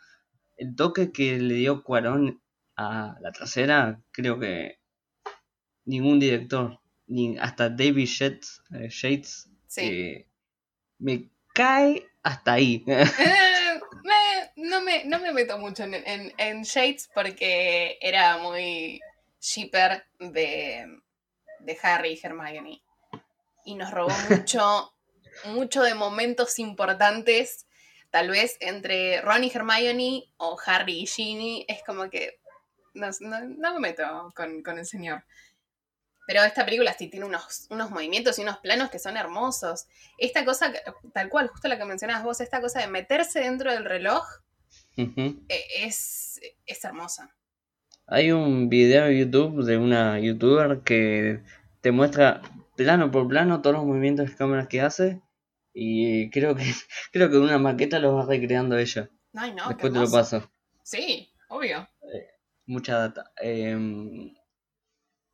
el 0.57 0.75
toque 0.75 1.11
que 1.11 1.37
le 1.37 1.55
dio 1.55 1.83
Cuarón 1.83 2.41
a 2.75 3.17
la 3.21 3.31
trasera, 3.31 4.01
creo 4.11 4.39
que 4.39 4.79
ningún 5.85 6.19
director, 6.19 6.79
ni 7.07 7.37
hasta 7.37 7.69
David 7.69 8.05
Shades, 8.05 9.49
eh, 9.77 10.27
me 10.99 11.29
cae 11.53 12.07
hasta 12.21 12.53
ahí. 12.53 12.83
Eh, 14.05 14.51
no, 14.57 14.81
me, 14.81 15.05
no, 15.05 15.19
me, 15.19 15.33
meto 15.33 15.57
mucho 15.57 15.83
en, 15.83 16.33
en, 16.37 16.61
Shades 16.63 17.09
porque 17.13 17.97
era 18.01 18.37
muy 18.37 18.99
shipper 19.39 20.05
de, 20.19 20.99
de 21.59 21.77
Harry 21.81 22.13
y 22.13 22.19
Hermione. 22.21 22.81
Y 23.65 23.75
nos 23.75 23.91
robó 23.91 24.13
mucho, 24.29 24.93
mucho 25.45 25.83
de 25.83 25.95
momentos 25.95 26.59
importantes 26.59 27.65
tal 28.13 28.29
vez 28.29 28.57
entre 28.59 29.21
Ron 29.21 29.43
y 29.43 29.51
Hermione 29.51 30.23
o 30.37 30.55
Harry 30.67 31.01
y 31.01 31.07
Ginny, 31.07 31.65
es 31.67 31.81
como 31.83 32.11
que 32.11 32.39
no, 32.93 33.09
me 33.73 33.79
meto 33.79 34.31
con, 34.35 34.77
el 34.77 34.85
señor. 34.85 35.23
Pero 36.27 36.43
esta 36.43 36.63
película 36.63 36.93
sí 36.93 37.07
tiene 37.07 37.25
unos, 37.25 37.65
unos 37.71 37.89
movimientos 37.89 38.37
y 38.37 38.43
unos 38.43 38.59
planos 38.59 38.91
que 38.91 38.99
son 38.99 39.17
hermosos. 39.17 39.87
Esta 40.19 40.45
cosa, 40.45 40.71
tal 41.11 41.29
cual, 41.29 41.47
justo 41.47 41.67
la 41.67 41.79
que 41.79 41.85
mencionabas 41.85 42.23
vos, 42.23 42.39
esta 42.39 42.61
cosa 42.61 42.81
de 42.81 42.87
meterse 42.87 43.39
dentro 43.39 43.71
del 43.71 43.83
reloj 43.83 44.23
e, 44.95 45.33
es, 45.79 46.39
es 46.67 46.85
hermosa. 46.85 47.33
Hay 48.05 48.31
un 48.31 48.69
video 48.69 49.07
en 49.07 49.17
YouTube 49.17 49.65
de 49.65 49.77
una 49.77 50.19
youtuber 50.19 50.81
que 50.81 51.41
te 51.81 51.91
muestra 51.91 52.41
plano 52.75 53.11
por 53.11 53.27
plano 53.27 53.61
todos 53.61 53.75
los 53.75 53.85
movimientos 53.85 54.29
de 54.29 54.35
cámaras 54.35 54.67
que 54.67 54.81
hace 54.81 55.21
y 55.73 56.29
creo 56.29 56.55
que 56.55 56.63
creo 57.11 57.29
que 57.29 57.37
una 57.37 57.57
maqueta 57.57 57.99
lo 57.99 58.15
va 58.15 58.25
recreando 58.25 58.77
ella. 58.77 59.09
Ay, 59.33 59.53
no, 59.53 59.67
Después 59.67 59.91
te 59.93 59.99
lo 59.99 60.11
paso. 60.11 60.51
Sí, 60.83 61.31
obvio. 61.49 61.87
Mucha 62.65 62.97
data. 62.97 63.31
Em, 63.41 64.33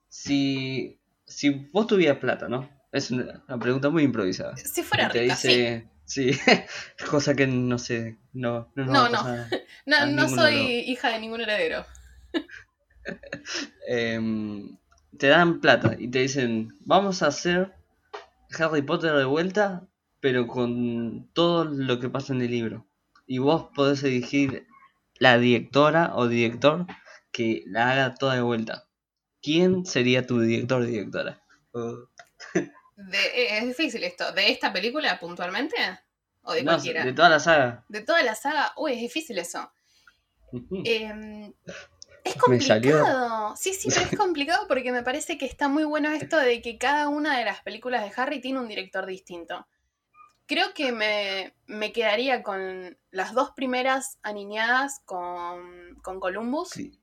si, 0.07 0.99
si 1.25 1.49
vos 1.49 1.85
tuvieras 1.87 2.17
plata, 2.17 2.47
¿no? 2.47 2.69
Es 2.91 3.11
una, 3.11 3.43
pregunta 3.59 3.89
muy 3.89 4.03
improvisada. 4.03 4.55
Si 4.57 4.81
fuera 4.81 5.09
te 5.09 5.21
rica, 5.21 5.33
dice, 5.35 5.87
sí. 6.05 6.31
cosa 7.11 7.35
que 7.35 7.45
no 7.45 7.77
sé, 7.77 8.17
no, 8.33 8.71
no, 8.75 8.85
no, 8.85 9.09
no. 9.09 9.23
no, 9.85 10.05
no 10.07 10.29
soy 10.29 10.55
hija 10.87 11.09
de 11.09 11.19
ningún 11.19 11.41
heredero. 11.41 11.85
Em, 13.87 14.77
te 15.17 15.27
dan 15.27 15.59
plata 15.59 15.95
y 15.97 16.09
te 16.09 16.19
dicen, 16.19 16.77
vamos 16.81 17.21
a 17.21 17.27
hacer 17.27 17.73
Harry 18.57 18.81
Potter 18.81 19.13
de 19.13 19.25
vuelta, 19.25 19.87
pero 20.19 20.47
con 20.47 21.29
todo 21.33 21.65
lo 21.65 21.99
que 21.99 22.09
pasa 22.09 22.33
en 22.33 22.41
el 22.41 22.51
libro. 22.51 22.85
Y 23.25 23.37
vos 23.37 23.69
podés 23.75 24.03
elegir 24.03 24.67
la 25.15 25.37
directora 25.37 26.11
o 26.15 26.27
director 26.27 26.85
que 27.31 27.63
la 27.67 27.91
haga 27.91 28.15
toda 28.15 28.35
de 28.35 28.41
vuelta. 28.41 28.87
¿Quién 29.41 29.85
sería 29.85 30.25
tu 30.25 30.39
director 30.39 30.81
o 30.81 30.85
directora? 30.85 31.41
Eh, 33.13 33.59
es 33.59 33.65
difícil 33.65 34.03
esto. 34.03 34.33
¿De 34.33 34.51
esta 34.51 34.73
película 34.73 35.17
puntualmente? 35.21 35.77
¿O 36.41 36.51
de 36.51 36.65
cualquiera? 36.65 37.05
De 37.05 37.13
toda 37.13 37.29
la 37.29 37.39
saga. 37.39 37.85
De 37.87 38.01
toda 38.01 38.21
la 38.23 38.35
saga. 38.35 38.73
Uy, 38.75 38.91
es 38.91 38.99
difícil 38.99 39.37
eso. 39.37 39.71
Em, 40.83 41.53
es 42.23 42.35
complicado. 42.35 43.55
Sí, 43.55 43.73
sí, 43.73 43.89
pero 43.89 44.01
es 44.01 44.17
complicado 44.17 44.67
porque 44.67 44.91
me 44.91 45.03
parece 45.03 45.37
que 45.37 45.45
está 45.45 45.67
muy 45.67 45.83
bueno 45.83 46.11
esto 46.11 46.37
de 46.37 46.61
que 46.61 46.77
cada 46.77 47.09
una 47.09 47.37
de 47.37 47.45
las 47.45 47.61
películas 47.61 48.03
de 48.03 48.11
Harry 48.21 48.41
tiene 48.41 48.59
un 48.59 48.67
director 48.67 49.05
distinto. 49.05 49.67
Creo 50.45 50.73
que 50.73 50.91
me, 50.91 51.53
me 51.67 51.91
quedaría 51.91 52.41
con 52.41 52.97
las 53.11 53.33
dos 53.33 53.51
primeras 53.51 54.17
aniñadas 54.23 55.01
con, 55.05 55.95
con 56.01 56.19
Columbus. 56.19 56.69
Sí. 56.69 56.99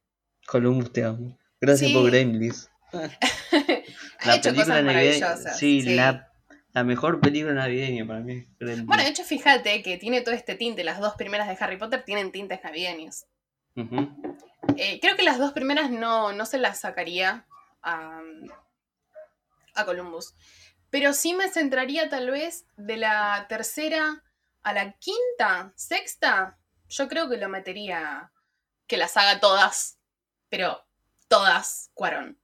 Columbus 0.46 0.92
te 0.92 1.04
amo. 1.04 1.38
Gracias 1.61 1.92
por 1.92 2.11
Gremlins. 2.11 2.70
ha 2.92 4.37
hecho 4.37 4.54
cosas 4.54 4.85
maravillosas. 4.85 5.58
Sí, 5.58 5.82
La, 5.82 6.30
mejor 6.85 7.20
película 7.20 7.54
navideña 7.54 8.06
para 8.06 8.20
mí. 8.20 8.46
Bueno, 8.61 9.02
de 9.02 9.08
hecho, 9.08 9.25
fíjate 9.25 9.82
que 9.82 9.96
tiene 9.96 10.20
todo 10.20 10.35
este 10.35 10.56
tinte. 10.56 10.85
Las 10.85 11.00
dos 11.00 11.14
primeras 11.14 11.49
de 11.49 11.56
Harry 11.58 11.78
Potter 11.78 12.04
tienen 12.04 12.32
tintes 12.32 12.62
navideños. 12.62 13.25
Eh, 14.76 14.99
creo 15.00 15.16
que 15.16 15.23
las 15.23 15.38
dos 15.38 15.52
primeras 15.52 15.90
no, 15.90 16.32
no 16.32 16.46
se 16.46 16.58
las 16.58 16.80
sacaría 16.80 17.46
a, 17.82 18.20
a 19.75 19.85
Columbus. 19.85 20.35
Pero 20.90 21.12
sí 21.12 21.35
me 21.35 21.49
centraría 21.49 22.08
tal 22.08 22.30
vez 22.30 22.64
de 22.76 22.96
la 22.96 23.46
tercera 23.49 24.23
a 24.62 24.73
la 24.73 24.92
quinta, 24.92 25.73
sexta. 25.76 26.58
Yo 26.88 27.08
creo 27.08 27.28
que 27.28 27.37
lo 27.37 27.49
metería 27.49 28.32
que 28.87 28.96
las 28.96 29.16
haga 29.16 29.40
todas. 29.40 29.99
Pero 30.49 30.85
todas, 31.28 31.90
Cuarón. 31.94 32.38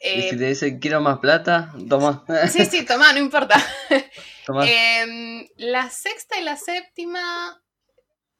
y 0.00 0.22
si 0.22 0.28
eh, 0.28 0.36
te 0.36 0.44
dicen 0.44 0.78
quiero 0.78 1.00
más 1.00 1.18
plata, 1.18 1.72
toma. 1.88 2.24
Sí, 2.50 2.64
sí, 2.66 2.84
toma, 2.84 3.12
no 3.12 3.18
importa. 3.18 3.56
Em, 4.46 5.48
la 5.56 5.88
sexta 5.88 6.38
y 6.38 6.42
la 6.42 6.56
séptima. 6.56 7.62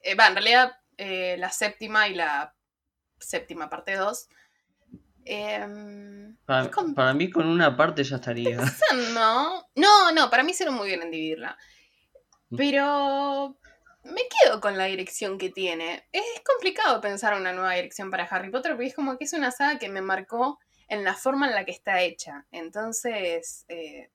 Eh, 0.01 0.15
va, 0.15 0.27
en 0.27 0.35
realidad, 0.35 0.77
eh, 0.99 1.37
la 1.39 1.51
séptima 1.51 2.09
y 2.09 2.15
la 2.15 2.55
séptima 3.19 3.69
parte 3.69 3.97
2 3.97 4.29
Em, 5.27 6.37
para, 6.45 7.15
mí 7.15 7.31
con 7.31 7.47
una 7.47 7.77
parte 7.77 8.05
ya 8.05 8.17
estaría. 8.17 8.59
No, 9.15 9.67
no, 9.75 10.13
no, 10.13 10.31
para 10.31 10.43
mí 10.43 10.51
hicieron 10.51 10.75
muy 10.75 10.89
bien 10.89 11.03
en 11.03 11.11
dividirla. 11.11 11.57
Mm. 12.51 12.57
Pero 12.57 13.57
me 14.05 14.23
quedo 14.29 14.61
con 14.61 14.77
la 14.77 14.85
dirección 14.85 15.39
que 15.39 15.51
tiene. 15.51 16.07
Es 16.13 16.43
complicado 16.45 17.01
pensar 17.01 17.35
una 17.35 17.53
nueva 17.53 17.73
dirección 17.73 18.11
para 18.11 18.25
Harry 18.25 18.51
Potter 18.51 18.73
porque 18.73 18.89
es 18.89 18.95
como 18.95 19.17
que 19.17 19.25
es 19.25 19.33
una 19.33 19.51
saga 19.51 19.79
que 19.79 19.89
me 19.89 20.03
marcó 20.03 20.59
en 20.89 21.05
la 21.05 21.15
forma 21.15 21.49
en 21.49 21.55
la 21.55 21.65
que 21.65 21.73
está 21.73 22.03
hecha. 22.03 22.47
Entonces, 22.51 23.65
eh, 23.69 24.11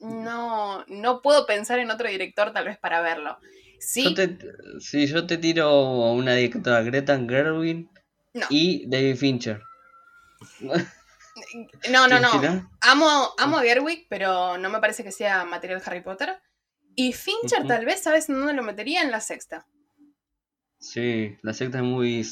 no, 0.00 0.84
no 0.86 1.22
puedo 1.22 1.46
pensar 1.46 1.78
en 1.78 1.90
otro 1.90 2.08
director 2.08 2.52
tal 2.52 2.66
vez 2.66 2.78
para 2.78 3.00
verlo. 3.00 3.38
Sí, 3.80 4.04
yo 4.04 4.14
te, 4.14 4.38
si 4.80 5.06
yo 5.06 5.26
te 5.26 5.38
tiro 5.38 6.12
una 6.12 6.34
directora, 6.34 6.82
Greta 6.82 7.18
Gerwin 7.18 7.90
y 8.50 8.88
David 8.88 9.16
Fincher. 9.16 9.62
No, 11.90 12.08
no, 12.08 12.18
no. 12.20 12.30
Amo, 12.80 13.34
amo 13.38 13.58
a 13.58 13.62
Gerwig, 13.62 14.06
pero 14.08 14.58
no 14.58 14.70
me 14.70 14.80
parece 14.80 15.04
que 15.04 15.12
sea 15.12 15.44
material 15.44 15.82
Harry 15.84 16.02
Potter. 16.02 16.40
Y 16.94 17.12
Fincher, 17.12 17.66
tal 17.66 17.84
vez, 17.84 18.02
¿sabes 18.02 18.26
dónde 18.26 18.52
lo 18.52 18.62
metería? 18.62 19.02
En 19.02 19.10
la 19.10 19.20
sexta. 19.20 19.66
Sí, 20.80 21.38
la 21.42 21.54
sexta 21.54 21.78
es 21.78 21.84
muy. 21.84 22.26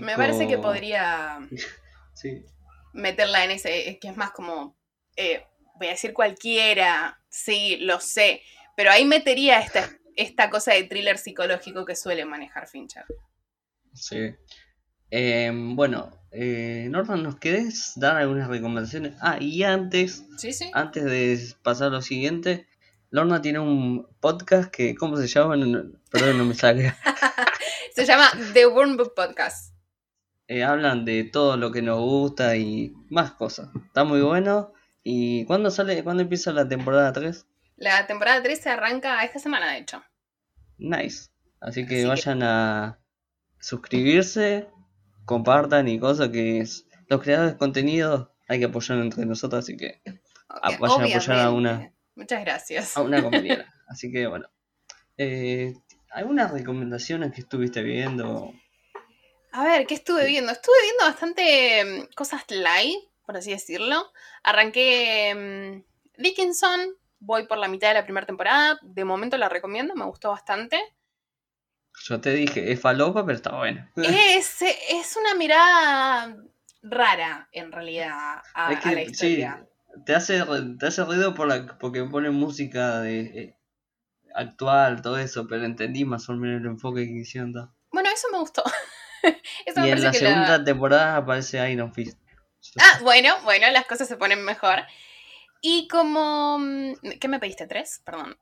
Me 0.00 0.16
parece 0.16 0.48
que 0.48 0.58
podría. 0.58 1.38
Meterla 2.92 3.44
en 3.44 3.52
ese. 3.52 3.98
Que 4.00 4.08
es 4.08 4.16
más 4.16 4.32
como. 4.32 4.76
Eh, 5.16 5.44
voy 5.76 5.88
a 5.88 5.90
decir 5.90 6.12
cualquiera. 6.12 7.20
Sí, 7.28 7.76
lo 7.76 8.00
sé. 8.00 8.42
Pero 8.76 8.90
ahí 8.90 9.04
metería 9.04 9.60
esta, 9.60 9.90
esta 10.18 10.50
cosa 10.50 10.74
de 10.74 10.82
thriller 10.82 11.16
psicológico 11.16 11.84
que 11.84 11.94
suele 11.94 12.24
manejar 12.24 12.68
Fincher. 12.68 13.04
Sí. 13.94 14.34
Em, 15.10 15.76
bueno, 15.76 16.10
eh, 16.32 16.88
Norman, 16.90 17.22
¿nos 17.22 17.36
querés 17.36 17.92
dar 17.96 18.16
algunas 18.16 18.48
recomendaciones? 18.48 19.14
Ah, 19.20 19.38
y 19.40 19.62
antes, 19.62 20.24
antes 20.74 21.04
de 21.04 21.40
pasar 21.62 21.88
a 21.88 21.90
lo 21.90 22.02
siguiente, 22.02 22.66
Lorna 23.10 23.40
tiene 23.40 23.60
un 23.60 24.08
podcast 24.20 24.70
que, 24.70 24.96
¿cómo 24.96 25.16
se 25.16 25.28
llama? 25.28 25.54
perdón, 26.10 26.38
no 26.38 26.44
me 26.44 26.54
sale. 26.54 26.94
se 27.94 28.04
llama 28.04 28.28
The 28.52 28.66
Worm 28.66 28.96
Book 28.96 29.14
Podcast. 29.14 29.72
Eh, 30.48 30.64
hablan 30.64 31.04
de 31.04 31.24
todo 31.24 31.56
lo 31.56 31.70
que 31.70 31.80
nos 31.80 32.00
gusta 32.00 32.56
y 32.56 32.92
más 33.08 33.32
cosas. 33.32 33.68
Está 33.86 34.02
muy 34.02 34.20
bueno. 34.20 34.72
¿Y 35.04 35.44
cuándo 35.44 35.70
sale, 35.70 36.02
cuándo 36.02 36.24
empieza 36.24 36.52
la 36.52 36.68
temporada 36.68 37.12
3? 37.12 37.46
La 37.78 38.08
temporada 38.08 38.42
3 38.42 38.60
se 38.60 38.70
arranca 38.70 39.22
esta 39.24 39.38
semana, 39.38 39.72
de 39.72 39.78
hecho. 39.78 40.02
Nice. 40.78 41.28
Así 41.60 41.86
que 41.86 42.04
vayan 42.06 42.42
a 42.42 42.98
suscribirse, 43.60 44.68
compartan 45.24 45.86
y 45.86 46.00
cosas 46.00 46.30
que 46.30 46.64
los 47.08 47.22
creadores 47.22 47.52
de 47.52 47.58
contenido 47.58 48.34
hay 48.48 48.58
que 48.58 48.64
apoyar 48.64 48.98
entre 48.98 49.24
nosotros, 49.26 49.64
así 49.64 49.76
que 49.76 50.02
vayan 50.80 51.02
a 51.02 51.16
apoyar 51.16 51.38
a 51.38 51.50
una. 51.52 51.92
Muchas 52.16 52.40
gracias. 52.40 52.96
A 52.96 53.02
una 53.02 53.22
compañera. 53.22 53.72
así 53.88 54.10
que 54.10 54.26
bueno. 54.26 54.48
Eh, 55.16 55.74
¿Algunas 56.10 56.50
recomendaciones 56.50 57.32
que 57.32 57.42
estuviste 57.42 57.82
viendo? 57.82 58.52
A 59.52 59.64
ver, 59.64 59.86
¿qué 59.86 59.94
estuve 59.94 60.26
viendo? 60.26 60.50
Estuve 60.50 60.74
viendo 60.82 61.04
bastante 61.04 61.84
mm, 61.84 62.14
cosas 62.14 62.44
live, 62.50 63.08
por 63.24 63.36
así 63.36 63.50
decirlo. 63.50 64.10
Arranqué 64.42 65.84
mm, 66.16 66.22
Dickinson, 66.22 66.97
voy 67.20 67.46
por 67.46 67.58
la 67.58 67.68
mitad 67.68 67.88
de 67.88 67.94
la 67.94 68.04
primera 68.04 68.26
temporada. 68.26 68.78
De 68.82 69.04
momento 69.04 69.36
la 69.36 69.48
recomiendo, 69.48 69.94
me 69.94 70.04
gustó 70.04 70.30
bastante. 70.30 70.78
Yo 72.04 72.20
te 72.20 72.32
dije, 72.32 72.72
es 72.72 72.80
falopa, 72.80 73.24
pero 73.24 73.36
está 73.36 73.56
bueno. 73.56 73.88
Es, 73.96 74.62
es 74.62 75.16
una 75.16 75.34
mirada 75.34 76.36
rara, 76.82 77.48
en 77.52 77.72
realidad, 77.72 78.42
a, 78.54 78.70
la 78.70 79.02
historia. 79.02 79.66
te 80.06 80.14
hace, 80.14 80.44
te 80.78 80.86
hace 80.86 81.04
ruido 81.04 81.34
por 81.34 81.48
la, 81.48 81.78
porque 81.78 82.04
pone 82.04 82.30
música 82.30 83.00
de 83.00 83.20
eh, 83.20 83.56
actual, 84.34 85.02
todo 85.02 85.18
eso, 85.18 85.46
pero 85.48 85.64
entendí 85.64 86.04
más 86.04 86.28
o 86.28 86.34
menos 86.34 86.60
el 86.60 86.66
enfoque 86.66 87.04
que 87.06 87.20
hicieron. 87.20 87.52
Bueno, 87.90 88.10
eso 88.10 88.28
me 88.30 88.38
gustó. 88.38 88.62
y 89.22 89.88
en 89.88 90.02
la 90.02 90.12
segunda 90.12 90.64
temporada 90.64 91.16
aparece 91.16 91.70
Iron 91.70 91.92
Fist. 91.92 92.18
Ah, 92.80 93.00
bueno, 93.02 93.34
bueno, 93.44 93.70
las 93.70 93.86
cosas 93.86 94.08
se 94.08 94.16
ponen 94.16 94.44
mejor. 94.44 94.80
Y 95.60 95.88
como... 95.88 96.58
Mm, 96.58 96.94
¿Qué 97.20 97.28
me 97.28 97.38
pediste? 97.38 97.66
¿Tres? 97.66 98.02
Perdón. 98.04 98.38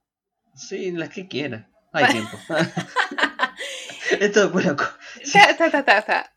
Sí, 0.55 0.91
las 0.93 1.11
que 1.11 1.29
quieras. 1.29 1.67
Hay 1.93 2.07
tiempo. 2.13 2.39
Esto 4.21 4.59
es 4.59 4.65
loco. 4.65 4.85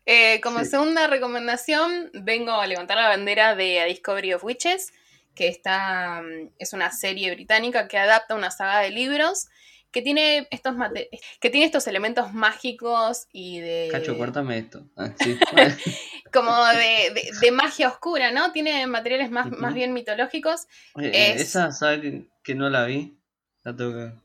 Eh, 0.06 0.40
como 0.40 0.64
segunda 0.64 1.06
recomendación, 1.06 2.10
vengo 2.12 2.52
a 2.52 2.66
levantar 2.66 2.96
la 2.96 3.08
bandera 3.08 3.54
de 3.54 3.80
A 3.80 3.84
Discovery 3.84 4.34
of 4.34 4.42
Witches, 4.42 4.92
que 5.34 5.48
está, 5.48 6.22
mm, 6.22 6.50
es 6.58 6.72
una 6.72 6.90
serie 6.90 7.32
británica 7.34 7.86
que 7.88 7.98
adapta 7.98 8.34
una 8.34 8.50
saga 8.50 8.80
de 8.80 8.90
libros 8.90 9.48
que 9.92 10.02
tiene 10.02 10.48
estos 10.50 10.74
que 11.40 11.50
tiene 11.50 11.66
estos 11.66 11.86
elementos 11.86 12.32
mágicos 12.32 13.26
y 13.32 13.60
de. 13.60 13.88
Cacho, 13.90 14.16
cuéntame 14.16 14.58
esto. 14.58 14.86
Ah, 14.96 15.10
como 16.32 16.52
de, 16.66 17.50
magia 17.50 17.88
oscura, 17.88 18.30
¿no? 18.30 18.52
Tiene 18.52 18.86
materiales 18.86 19.30
más, 19.30 19.50
más 19.50 19.74
bien 19.74 19.92
mitológicos. 19.92 20.66
Eh, 21.00 21.34
esa, 21.36 21.72
¿sabes 21.72 22.24
que 22.42 22.54
no 22.54 22.70
la 22.70 22.84
vi? 22.84 23.20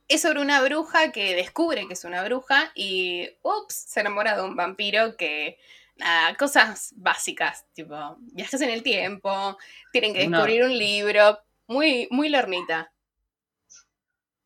Es 0.08 0.21
sobre 0.21 0.39
una 0.39 0.62
bruja 0.62 1.12
que 1.12 1.36
descubre 1.36 1.88
que 1.88 1.93
es 1.93 2.06
una 2.06 2.23
bruja 2.23 2.71
y, 2.73 3.28
ups, 3.41 3.73
se 3.73 3.99
enamora 3.99 4.38
de 4.38 4.43
un 4.43 4.56
vampiro 4.56 5.17
que, 5.17 5.58
nada, 5.97 6.36
cosas 6.36 6.93
básicas, 6.95 7.65
tipo, 7.73 8.15
viajes 8.19 8.62
en 8.62 8.69
el 8.69 8.82
tiempo, 8.82 9.58
tienen 9.91 10.13
que 10.13 10.28
descubrir 10.28 10.63
un 10.63 10.78
libro, 10.78 11.39
muy, 11.67 12.08
muy 12.12 12.30
lornita. 12.30 12.93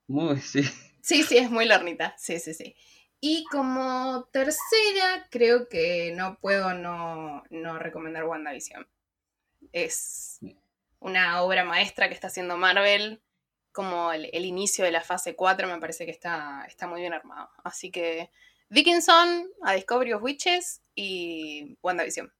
Muy, 0.07 0.39
sí. 0.39 0.63
Sí, 1.01 1.23
sí, 1.23 1.37
es 1.37 1.49
muy 1.49 1.65
lornita, 1.65 2.15
sí, 2.17 2.39
sí, 2.39 2.53
sí. 2.53 2.75
Y 3.21 3.45
como 3.51 4.29
tercera, 4.31 5.27
creo 5.29 5.67
que 5.67 6.13
no 6.15 6.37
puedo 6.39 6.73
no, 6.73 7.43
no 7.49 7.79
recomendar 7.79 8.23
WandaVision. 8.23 8.87
Es 9.73 10.39
una 10.99 11.41
obra 11.41 11.65
maestra 11.65 12.07
que 12.07 12.13
está 12.13 12.27
haciendo 12.27 12.57
Marvel 12.57 13.21
como 13.71 14.11
el, 14.11 14.45
inicio 14.45 14.83
de 14.85 14.91
la 14.91 15.01
fase 15.01 15.35
4 15.35 15.67
me 15.67 15.79
parece 15.79 16.05
que 16.05 16.11
está, 16.11 16.63
está 16.67 16.87
muy 16.87 17.01
bien 17.01 17.13
armado. 17.13 17.49
Así 17.63 17.91
que 17.91 18.29
Dickinson, 18.69 19.47
A 19.63 19.73
Discovery 19.73 20.13
of 20.13 20.23
Witches 20.23 20.81
y 20.95 21.77
WandaVision. 21.81 22.31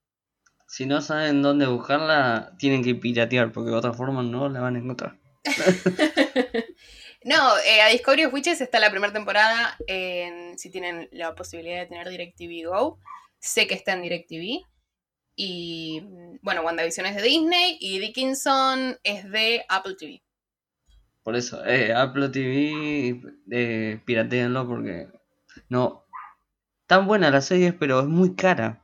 Si 0.68 0.86
no 0.86 1.02
saben 1.02 1.42
dónde 1.42 1.66
buscarla, 1.66 2.56
tienen 2.58 2.84
que 2.84 2.96
piratear, 2.96 3.52
porque 3.52 3.72
de 3.72 3.76
otra 3.76 3.94
forma 3.94 4.22
no 4.22 4.50
la 4.50 4.62
van 4.62 4.76
a 4.76 4.80
encontrar. 4.80 5.18
no, 7.24 7.58
eh, 7.60 7.82
A 7.82 7.90
Discovery 7.90 8.26
of 8.26 8.34
Witches 8.34 8.62
está 8.62 8.80
la 8.80 8.92
primera 8.92 9.12
temporada, 9.12 9.78
en, 9.88 10.58
si 10.58 10.70
tienen 10.70 11.10
la 11.12 11.36
posibilidad 11.36 11.80
de 11.80 11.88
tener 11.88 12.10
DirecTV 12.10 12.70
Go. 12.70 13.00
Sé 13.40 13.68
que 13.68 13.76
está 13.76 13.94
en 13.94 14.04
DirecTV. 14.04 14.66
Y 15.36 16.02
bueno, 16.42 16.62
WandaVision 16.64 17.06
es 17.06 17.16
de 17.16 17.22
Disney 17.22 17.78
y 17.80 18.00
Dickinson 18.00 19.00
es 19.04 19.30
de 19.32 19.64
Apple 19.70 19.96
TV. 19.98 20.22
Por 21.24 21.36
eso, 21.36 21.66
eh, 21.66 21.94
Apple 21.94 22.30
TV, 22.30 23.22
eh, 23.52 24.02
pirateenlo 24.06 24.68
porque 24.68 25.08
no. 25.70 26.06
Tan 26.88 27.06
buena 27.06 27.30
la 27.30 27.42
serie, 27.42 27.72
pero 27.72 28.00
es 28.00 28.08
muy 28.08 28.36
cara. 28.36 28.82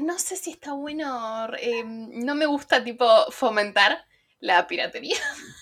no 0.00 0.18
sé 0.18 0.36
si 0.36 0.50
está 0.50 0.72
bueno. 0.72 1.48
Eh, 1.60 1.84
no 1.84 2.34
me 2.34 2.46
gusta, 2.46 2.82
tipo, 2.82 3.06
fomentar 3.30 4.04
la 4.38 4.66
piratería. 4.66 5.18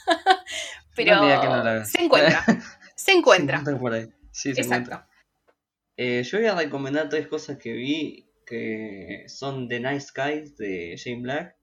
pero 1.04 1.84
se 1.84 2.02
encuentra. 2.02 2.44
se 2.94 3.12
encuentra. 3.12 3.62
por 3.78 3.92
ahí. 3.92 4.08
Sí, 4.32 4.54
se 4.54 4.62
Exacto. 4.62 5.02
Eh, 5.96 6.22
yo 6.22 6.38
voy 6.38 6.46
a 6.46 6.54
recomendar 6.54 7.08
tres 7.08 7.26
cosas 7.26 7.58
que 7.58 7.72
vi 7.72 8.30
que 8.46 9.24
son 9.26 9.68
The 9.68 9.80
Nice 9.80 10.08
Guys 10.14 10.56
de 10.56 10.96
Jane 10.96 11.22
Black 11.22 11.58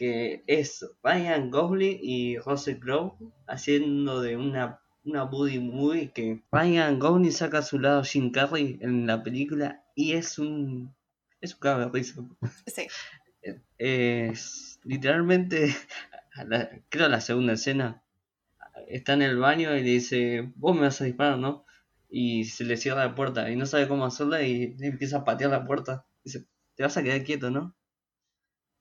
que 0.00 0.42
es 0.46 0.82
Ryan 1.02 1.50
Gosling 1.50 1.98
y 2.00 2.38
Russell 2.38 2.78
Crowe 2.78 3.18
haciendo 3.46 4.22
de 4.22 4.34
una, 4.34 4.80
una 5.04 5.24
buddy 5.24 5.58
movie 5.58 6.10
que 6.10 6.42
Ryan 6.50 6.98
Gosling 6.98 7.32
saca 7.32 7.58
a 7.58 7.62
su 7.62 7.78
lado 7.78 8.02
Jim 8.02 8.32
Carrey 8.32 8.78
en 8.80 9.06
la 9.06 9.22
película 9.22 9.84
y 9.94 10.14
es 10.14 10.38
un 10.38 10.94
es 11.42 11.54
un 11.54 11.92
risa. 11.92 12.14
Sí. 12.66 12.86
Es 13.78 14.78
literalmente 14.84 15.74
creo 16.90 17.08
la 17.08 17.20
segunda 17.20 17.54
escena 17.54 18.02
está 18.90 19.14
en 19.14 19.22
el 19.22 19.36
baño 19.38 19.74
y 19.76 19.82
le 19.82 19.90
dice, 19.90 20.52
"Vos 20.56 20.74
me 20.74 20.82
vas 20.82 21.00
a 21.00 21.04
disparar, 21.04 21.38
¿no?" 21.38 21.64
Y 22.08 22.44
se 22.44 22.64
le 22.64 22.76
cierra 22.76 23.06
la 23.06 23.14
puerta 23.14 23.50
y 23.50 23.56
no 23.56 23.66
sabe 23.66 23.88
cómo 23.88 24.04
hacerla 24.04 24.42
y 24.42 24.76
empieza 24.80 25.18
a 25.18 25.24
patear 25.24 25.50
la 25.50 25.66
puerta. 25.66 26.06
Dice, 26.24 26.46
"Te 26.74 26.82
vas 26.82 26.96
a 26.96 27.02
quedar 27.02 27.24
quieto, 27.24 27.50
¿no?" 27.50 27.76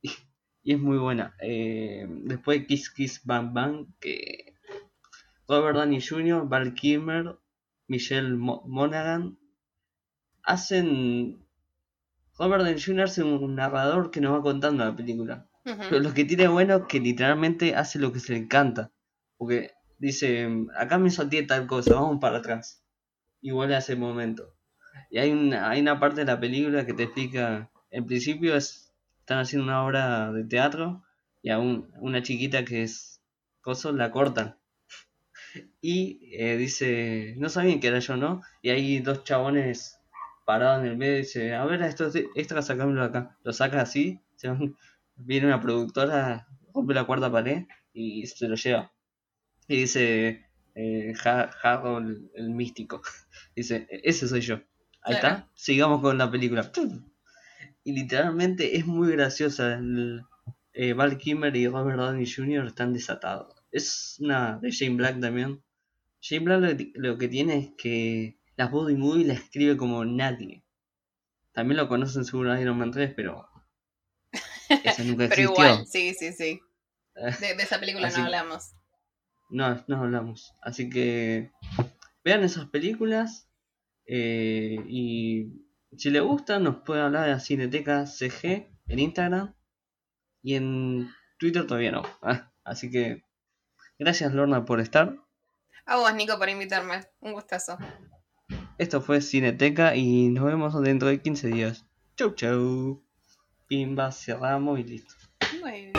y 0.64 0.74
es 0.74 0.80
muy 0.80 0.98
buena. 0.98 1.36
Eh, 1.42 2.08
después 2.24 2.66
Kiss 2.68 2.90
Kiss 2.90 3.22
Bang 3.24 3.54
Bang, 3.54 3.88
que 4.00 4.56
Robert 5.48 5.78
Downey 5.78 6.02
Jr., 6.02 6.48
Val 6.48 6.74
Kilmer, 6.74 7.38
Michelle 7.88 8.36
Monaghan 8.38 9.38
hacen. 10.44 11.46
Robert 12.38 12.64
Downey 12.64 12.82
Jr. 12.82 13.02
hace 13.02 13.24
un 13.24 13.56
narrador 13.56 14.12
que 14.12 14.22
nos 14.22 14.34
va 14.38 14.42
contando 14.42 14.86
la 14.86 14.96
película. 14.96 15.50
Pero 15.64 16.00
lo 16.00 16.14
que 16.14 16.26
tiene 16.26 16.48
bueno 16.48 16.76
es 16.78 16.84
que 16.88 17.00
literalmente 17.00 17.76
hace 17.76 18.00
lo 18.00 18.12
que 18.12 18.20
se 18.20 18.34
le 18.34 18.40
encanta. 18.40 18.92
Porque 19.38 19.72
dice, 20.00 20.50
acá 20.78 20.98
me 20.98 21.12
solté 21.12 21.44
tal 21.44 21.68
cosa, 21.68 21.96
vamos 21.96 22.20
para 22.20 22.40
atrás. 22.40 22.84
Y 23.42 23.52
vuelve 23.52 23.76
a 23.76 23.80
ese 23.80 23.96
momento. 23.96 24.56
Y 25.12 25.20
hay 25.20 25.32
una, 25.32 25.70
hay 25.70 25.82
una 25.82 26.00
parte 26.00 26.22
de 26.22 26.26
la 26.26 26.40
película 26.40 26.86
que 26.86 26.94
te 26.94 27.04
explica, 27.04 27.70
en 27.92 28.06
principio 28.06 28.56
es 28.56 28.90
están 29.30 29.42
haciendo 29.42 29.66
una 29.66 29.86
obra 29.86 30.32
de 30.32 30.44
teatro 30.44 31.04
y 31.44 31.52
a 31.52 31.60
una 31.60 32.24
chiquita 32.24 32.66
que 32.66 32.82
es 32.82 33.22
coso 33.62 33.92
la 33.92 34.10
cortan. 34.10 34.58
Y 35.82 36.32
eh, 36.34 36.58
dice, 36.58 37.36
no 37.38 37.48
sabían 37.50 37.80
que 37.80 37.90
era 37.90 38.00
yo, 38.00 38.18
¿no? 38.18 38.42
Y 38.64 38.72
hay 38.72 39.00
dos 39.02 39.24
chabones 39.24 40.00
parados 40.46 40.82
en 40.82 40.88
el 40.90 40.98
medio 40.98 41.14
y 41.14 41.20
dice, 41.20 41.54
a 41.54 41.64
ver, 41.66 41.84
esto 41.84 42.10
extra 42.34 42.64
sacámelo 42.64 43.04
acá. 43.04 43.38
Lo 43.44 43.54
saca 43.54 43.82
así, 43.82 44.20
viene 45.16 45.46
una 45.46 45.62
productora, 45.62 46.48
rompe 46.74 46.96
la 46.96 47.06
cuarta 47.06 47.32
pared 47.32 47.66
y 47.94 48.26
se 48.26 48.48
lo 48.48 48.56
lleva. 48.56 48.92
Y 49.70 49.78
dice, 49.78 50.46
eh, 50.76 51.14
el, 52.36 52.50
místico. 52.50 53.02
Dice, 53.56 53.88
ese 53.90 54.28
soy 54.28 54.42
yo. 54.42 54.62
Ahí 55.02 55.16
está, 55.16 55.50
sigamos 55.56 56.02
con 56.02 56.18
la 56.18 56.30
película 56.30 56.70
y 57.84 57.94
literalmente 57.94 58.78
es 58.78 58.86
muy 58.86 59.12
graciosa. 59.12 59.74
El, 59.74 60.24
eh, 60.74 60.94
Val 60.94 61.18
Kimmer 61.18 61.56
y 61.56 61.68
Robert 61.68 61.98
Downey 61.98 62.30
Jr. 62.30 62.68
están 62.68 62.94
desatados. 62.94 63.56
Es 63.72 64.18
una 64.20 64.60
de 64.60 64.72
Shane 64.72 64.96
Black 64.96 65.20
también. 65.20 65.64
Shane 66.22 66.46
Black 66.46 66.92
lo, 66.96 67.18
que 67.18 67.28
tiene 67.28 67.58
es 67.58 67.70
que 67.78 68.40
las 68.56 68.72
body 68.72 68.96
movie 68.96 69.26
la 69.26 69.34
escribe 69.34 69.78
como 69.78 70.06
nadie. 70.06 70.64
También 71.54 71.78
lo 71.78 71.88
conocen 71.88 72.26
seguro 72.26 72.60
Iron 72.60 72.78
Man 72.78 72.92
3, 72.92 73.14
pero 73.16 73.48
eso 74.70 75.04
nunca 75.04 75.26
existió. 75.26 75.30
pero 75.30 75.42
igual, 75.42 75.88
sí, 75.88 76.14
sí, 76.14 76.34
sí. 76.34 76.62
De, 77.16 77.52
esa 77.64 77.80
película 77.80 78.10
no 78.10 78.24
hablamos. 78.26 78.74
No, 79.50 79.84
no 79.88 80.04
hablamos. 80.04 80.56
Así 80.62 80.90
que 80.90 81.52
vean 82.24 82.44
esas 82.44 82.68
películas 82.68 83.50
eh, 84.06 84.84
y 84.88 85.66
si 85.98 86.10
le 86.10 86.20
gusta, 86.20 86.60
nos 86.60 86.78
puede 86.78 87.02
hablar 87.02 87.26
de 87.26 87.32
la 87.32 87.40
Cineteca 87.40 88.06
CG 88.06 88.68
en 88.88 89.00
Instagram 89.00 89.56
y 90.42 90.56
en 90.56 91.10
Twitter 91.38 91.66
todavía 91.66 91.92
no. 91.92 92.04
Ah, 92.22 92.52
así 92.64 92.90
que 92.92 93.24
gracias 93.98 94.34
Lorna 94.34 94.66
por 94.66 94.80
estar. 94.80 95.16
A 95.86 95.98
vos, 95.98 96.14
Nico, 96.14 96.38
por 96.38 96.50
invitarme. 96.50 97.02
Un 97.20 97.34
gustazo. 97.34 97.78
Esto 98.78 99.02
fue 99.02 99.22
Cineteca 99.22 99.96
y 99.96 100.30
nos 100.30 100.46
vemos 100.46 100.80
dentro 100.82 101.10
de 101.10 101.22
15 101.22 101.48
días. 101.48 101.86
Chau, 102.16 102.34
chau. 102.36 103.04
Pimba, 103.68 104.12
cerramos 104.12 104.80
y 104.80 104.84
listo. 104.84 105.14
Muy 105.62 105.72
bien. 105.72 105.99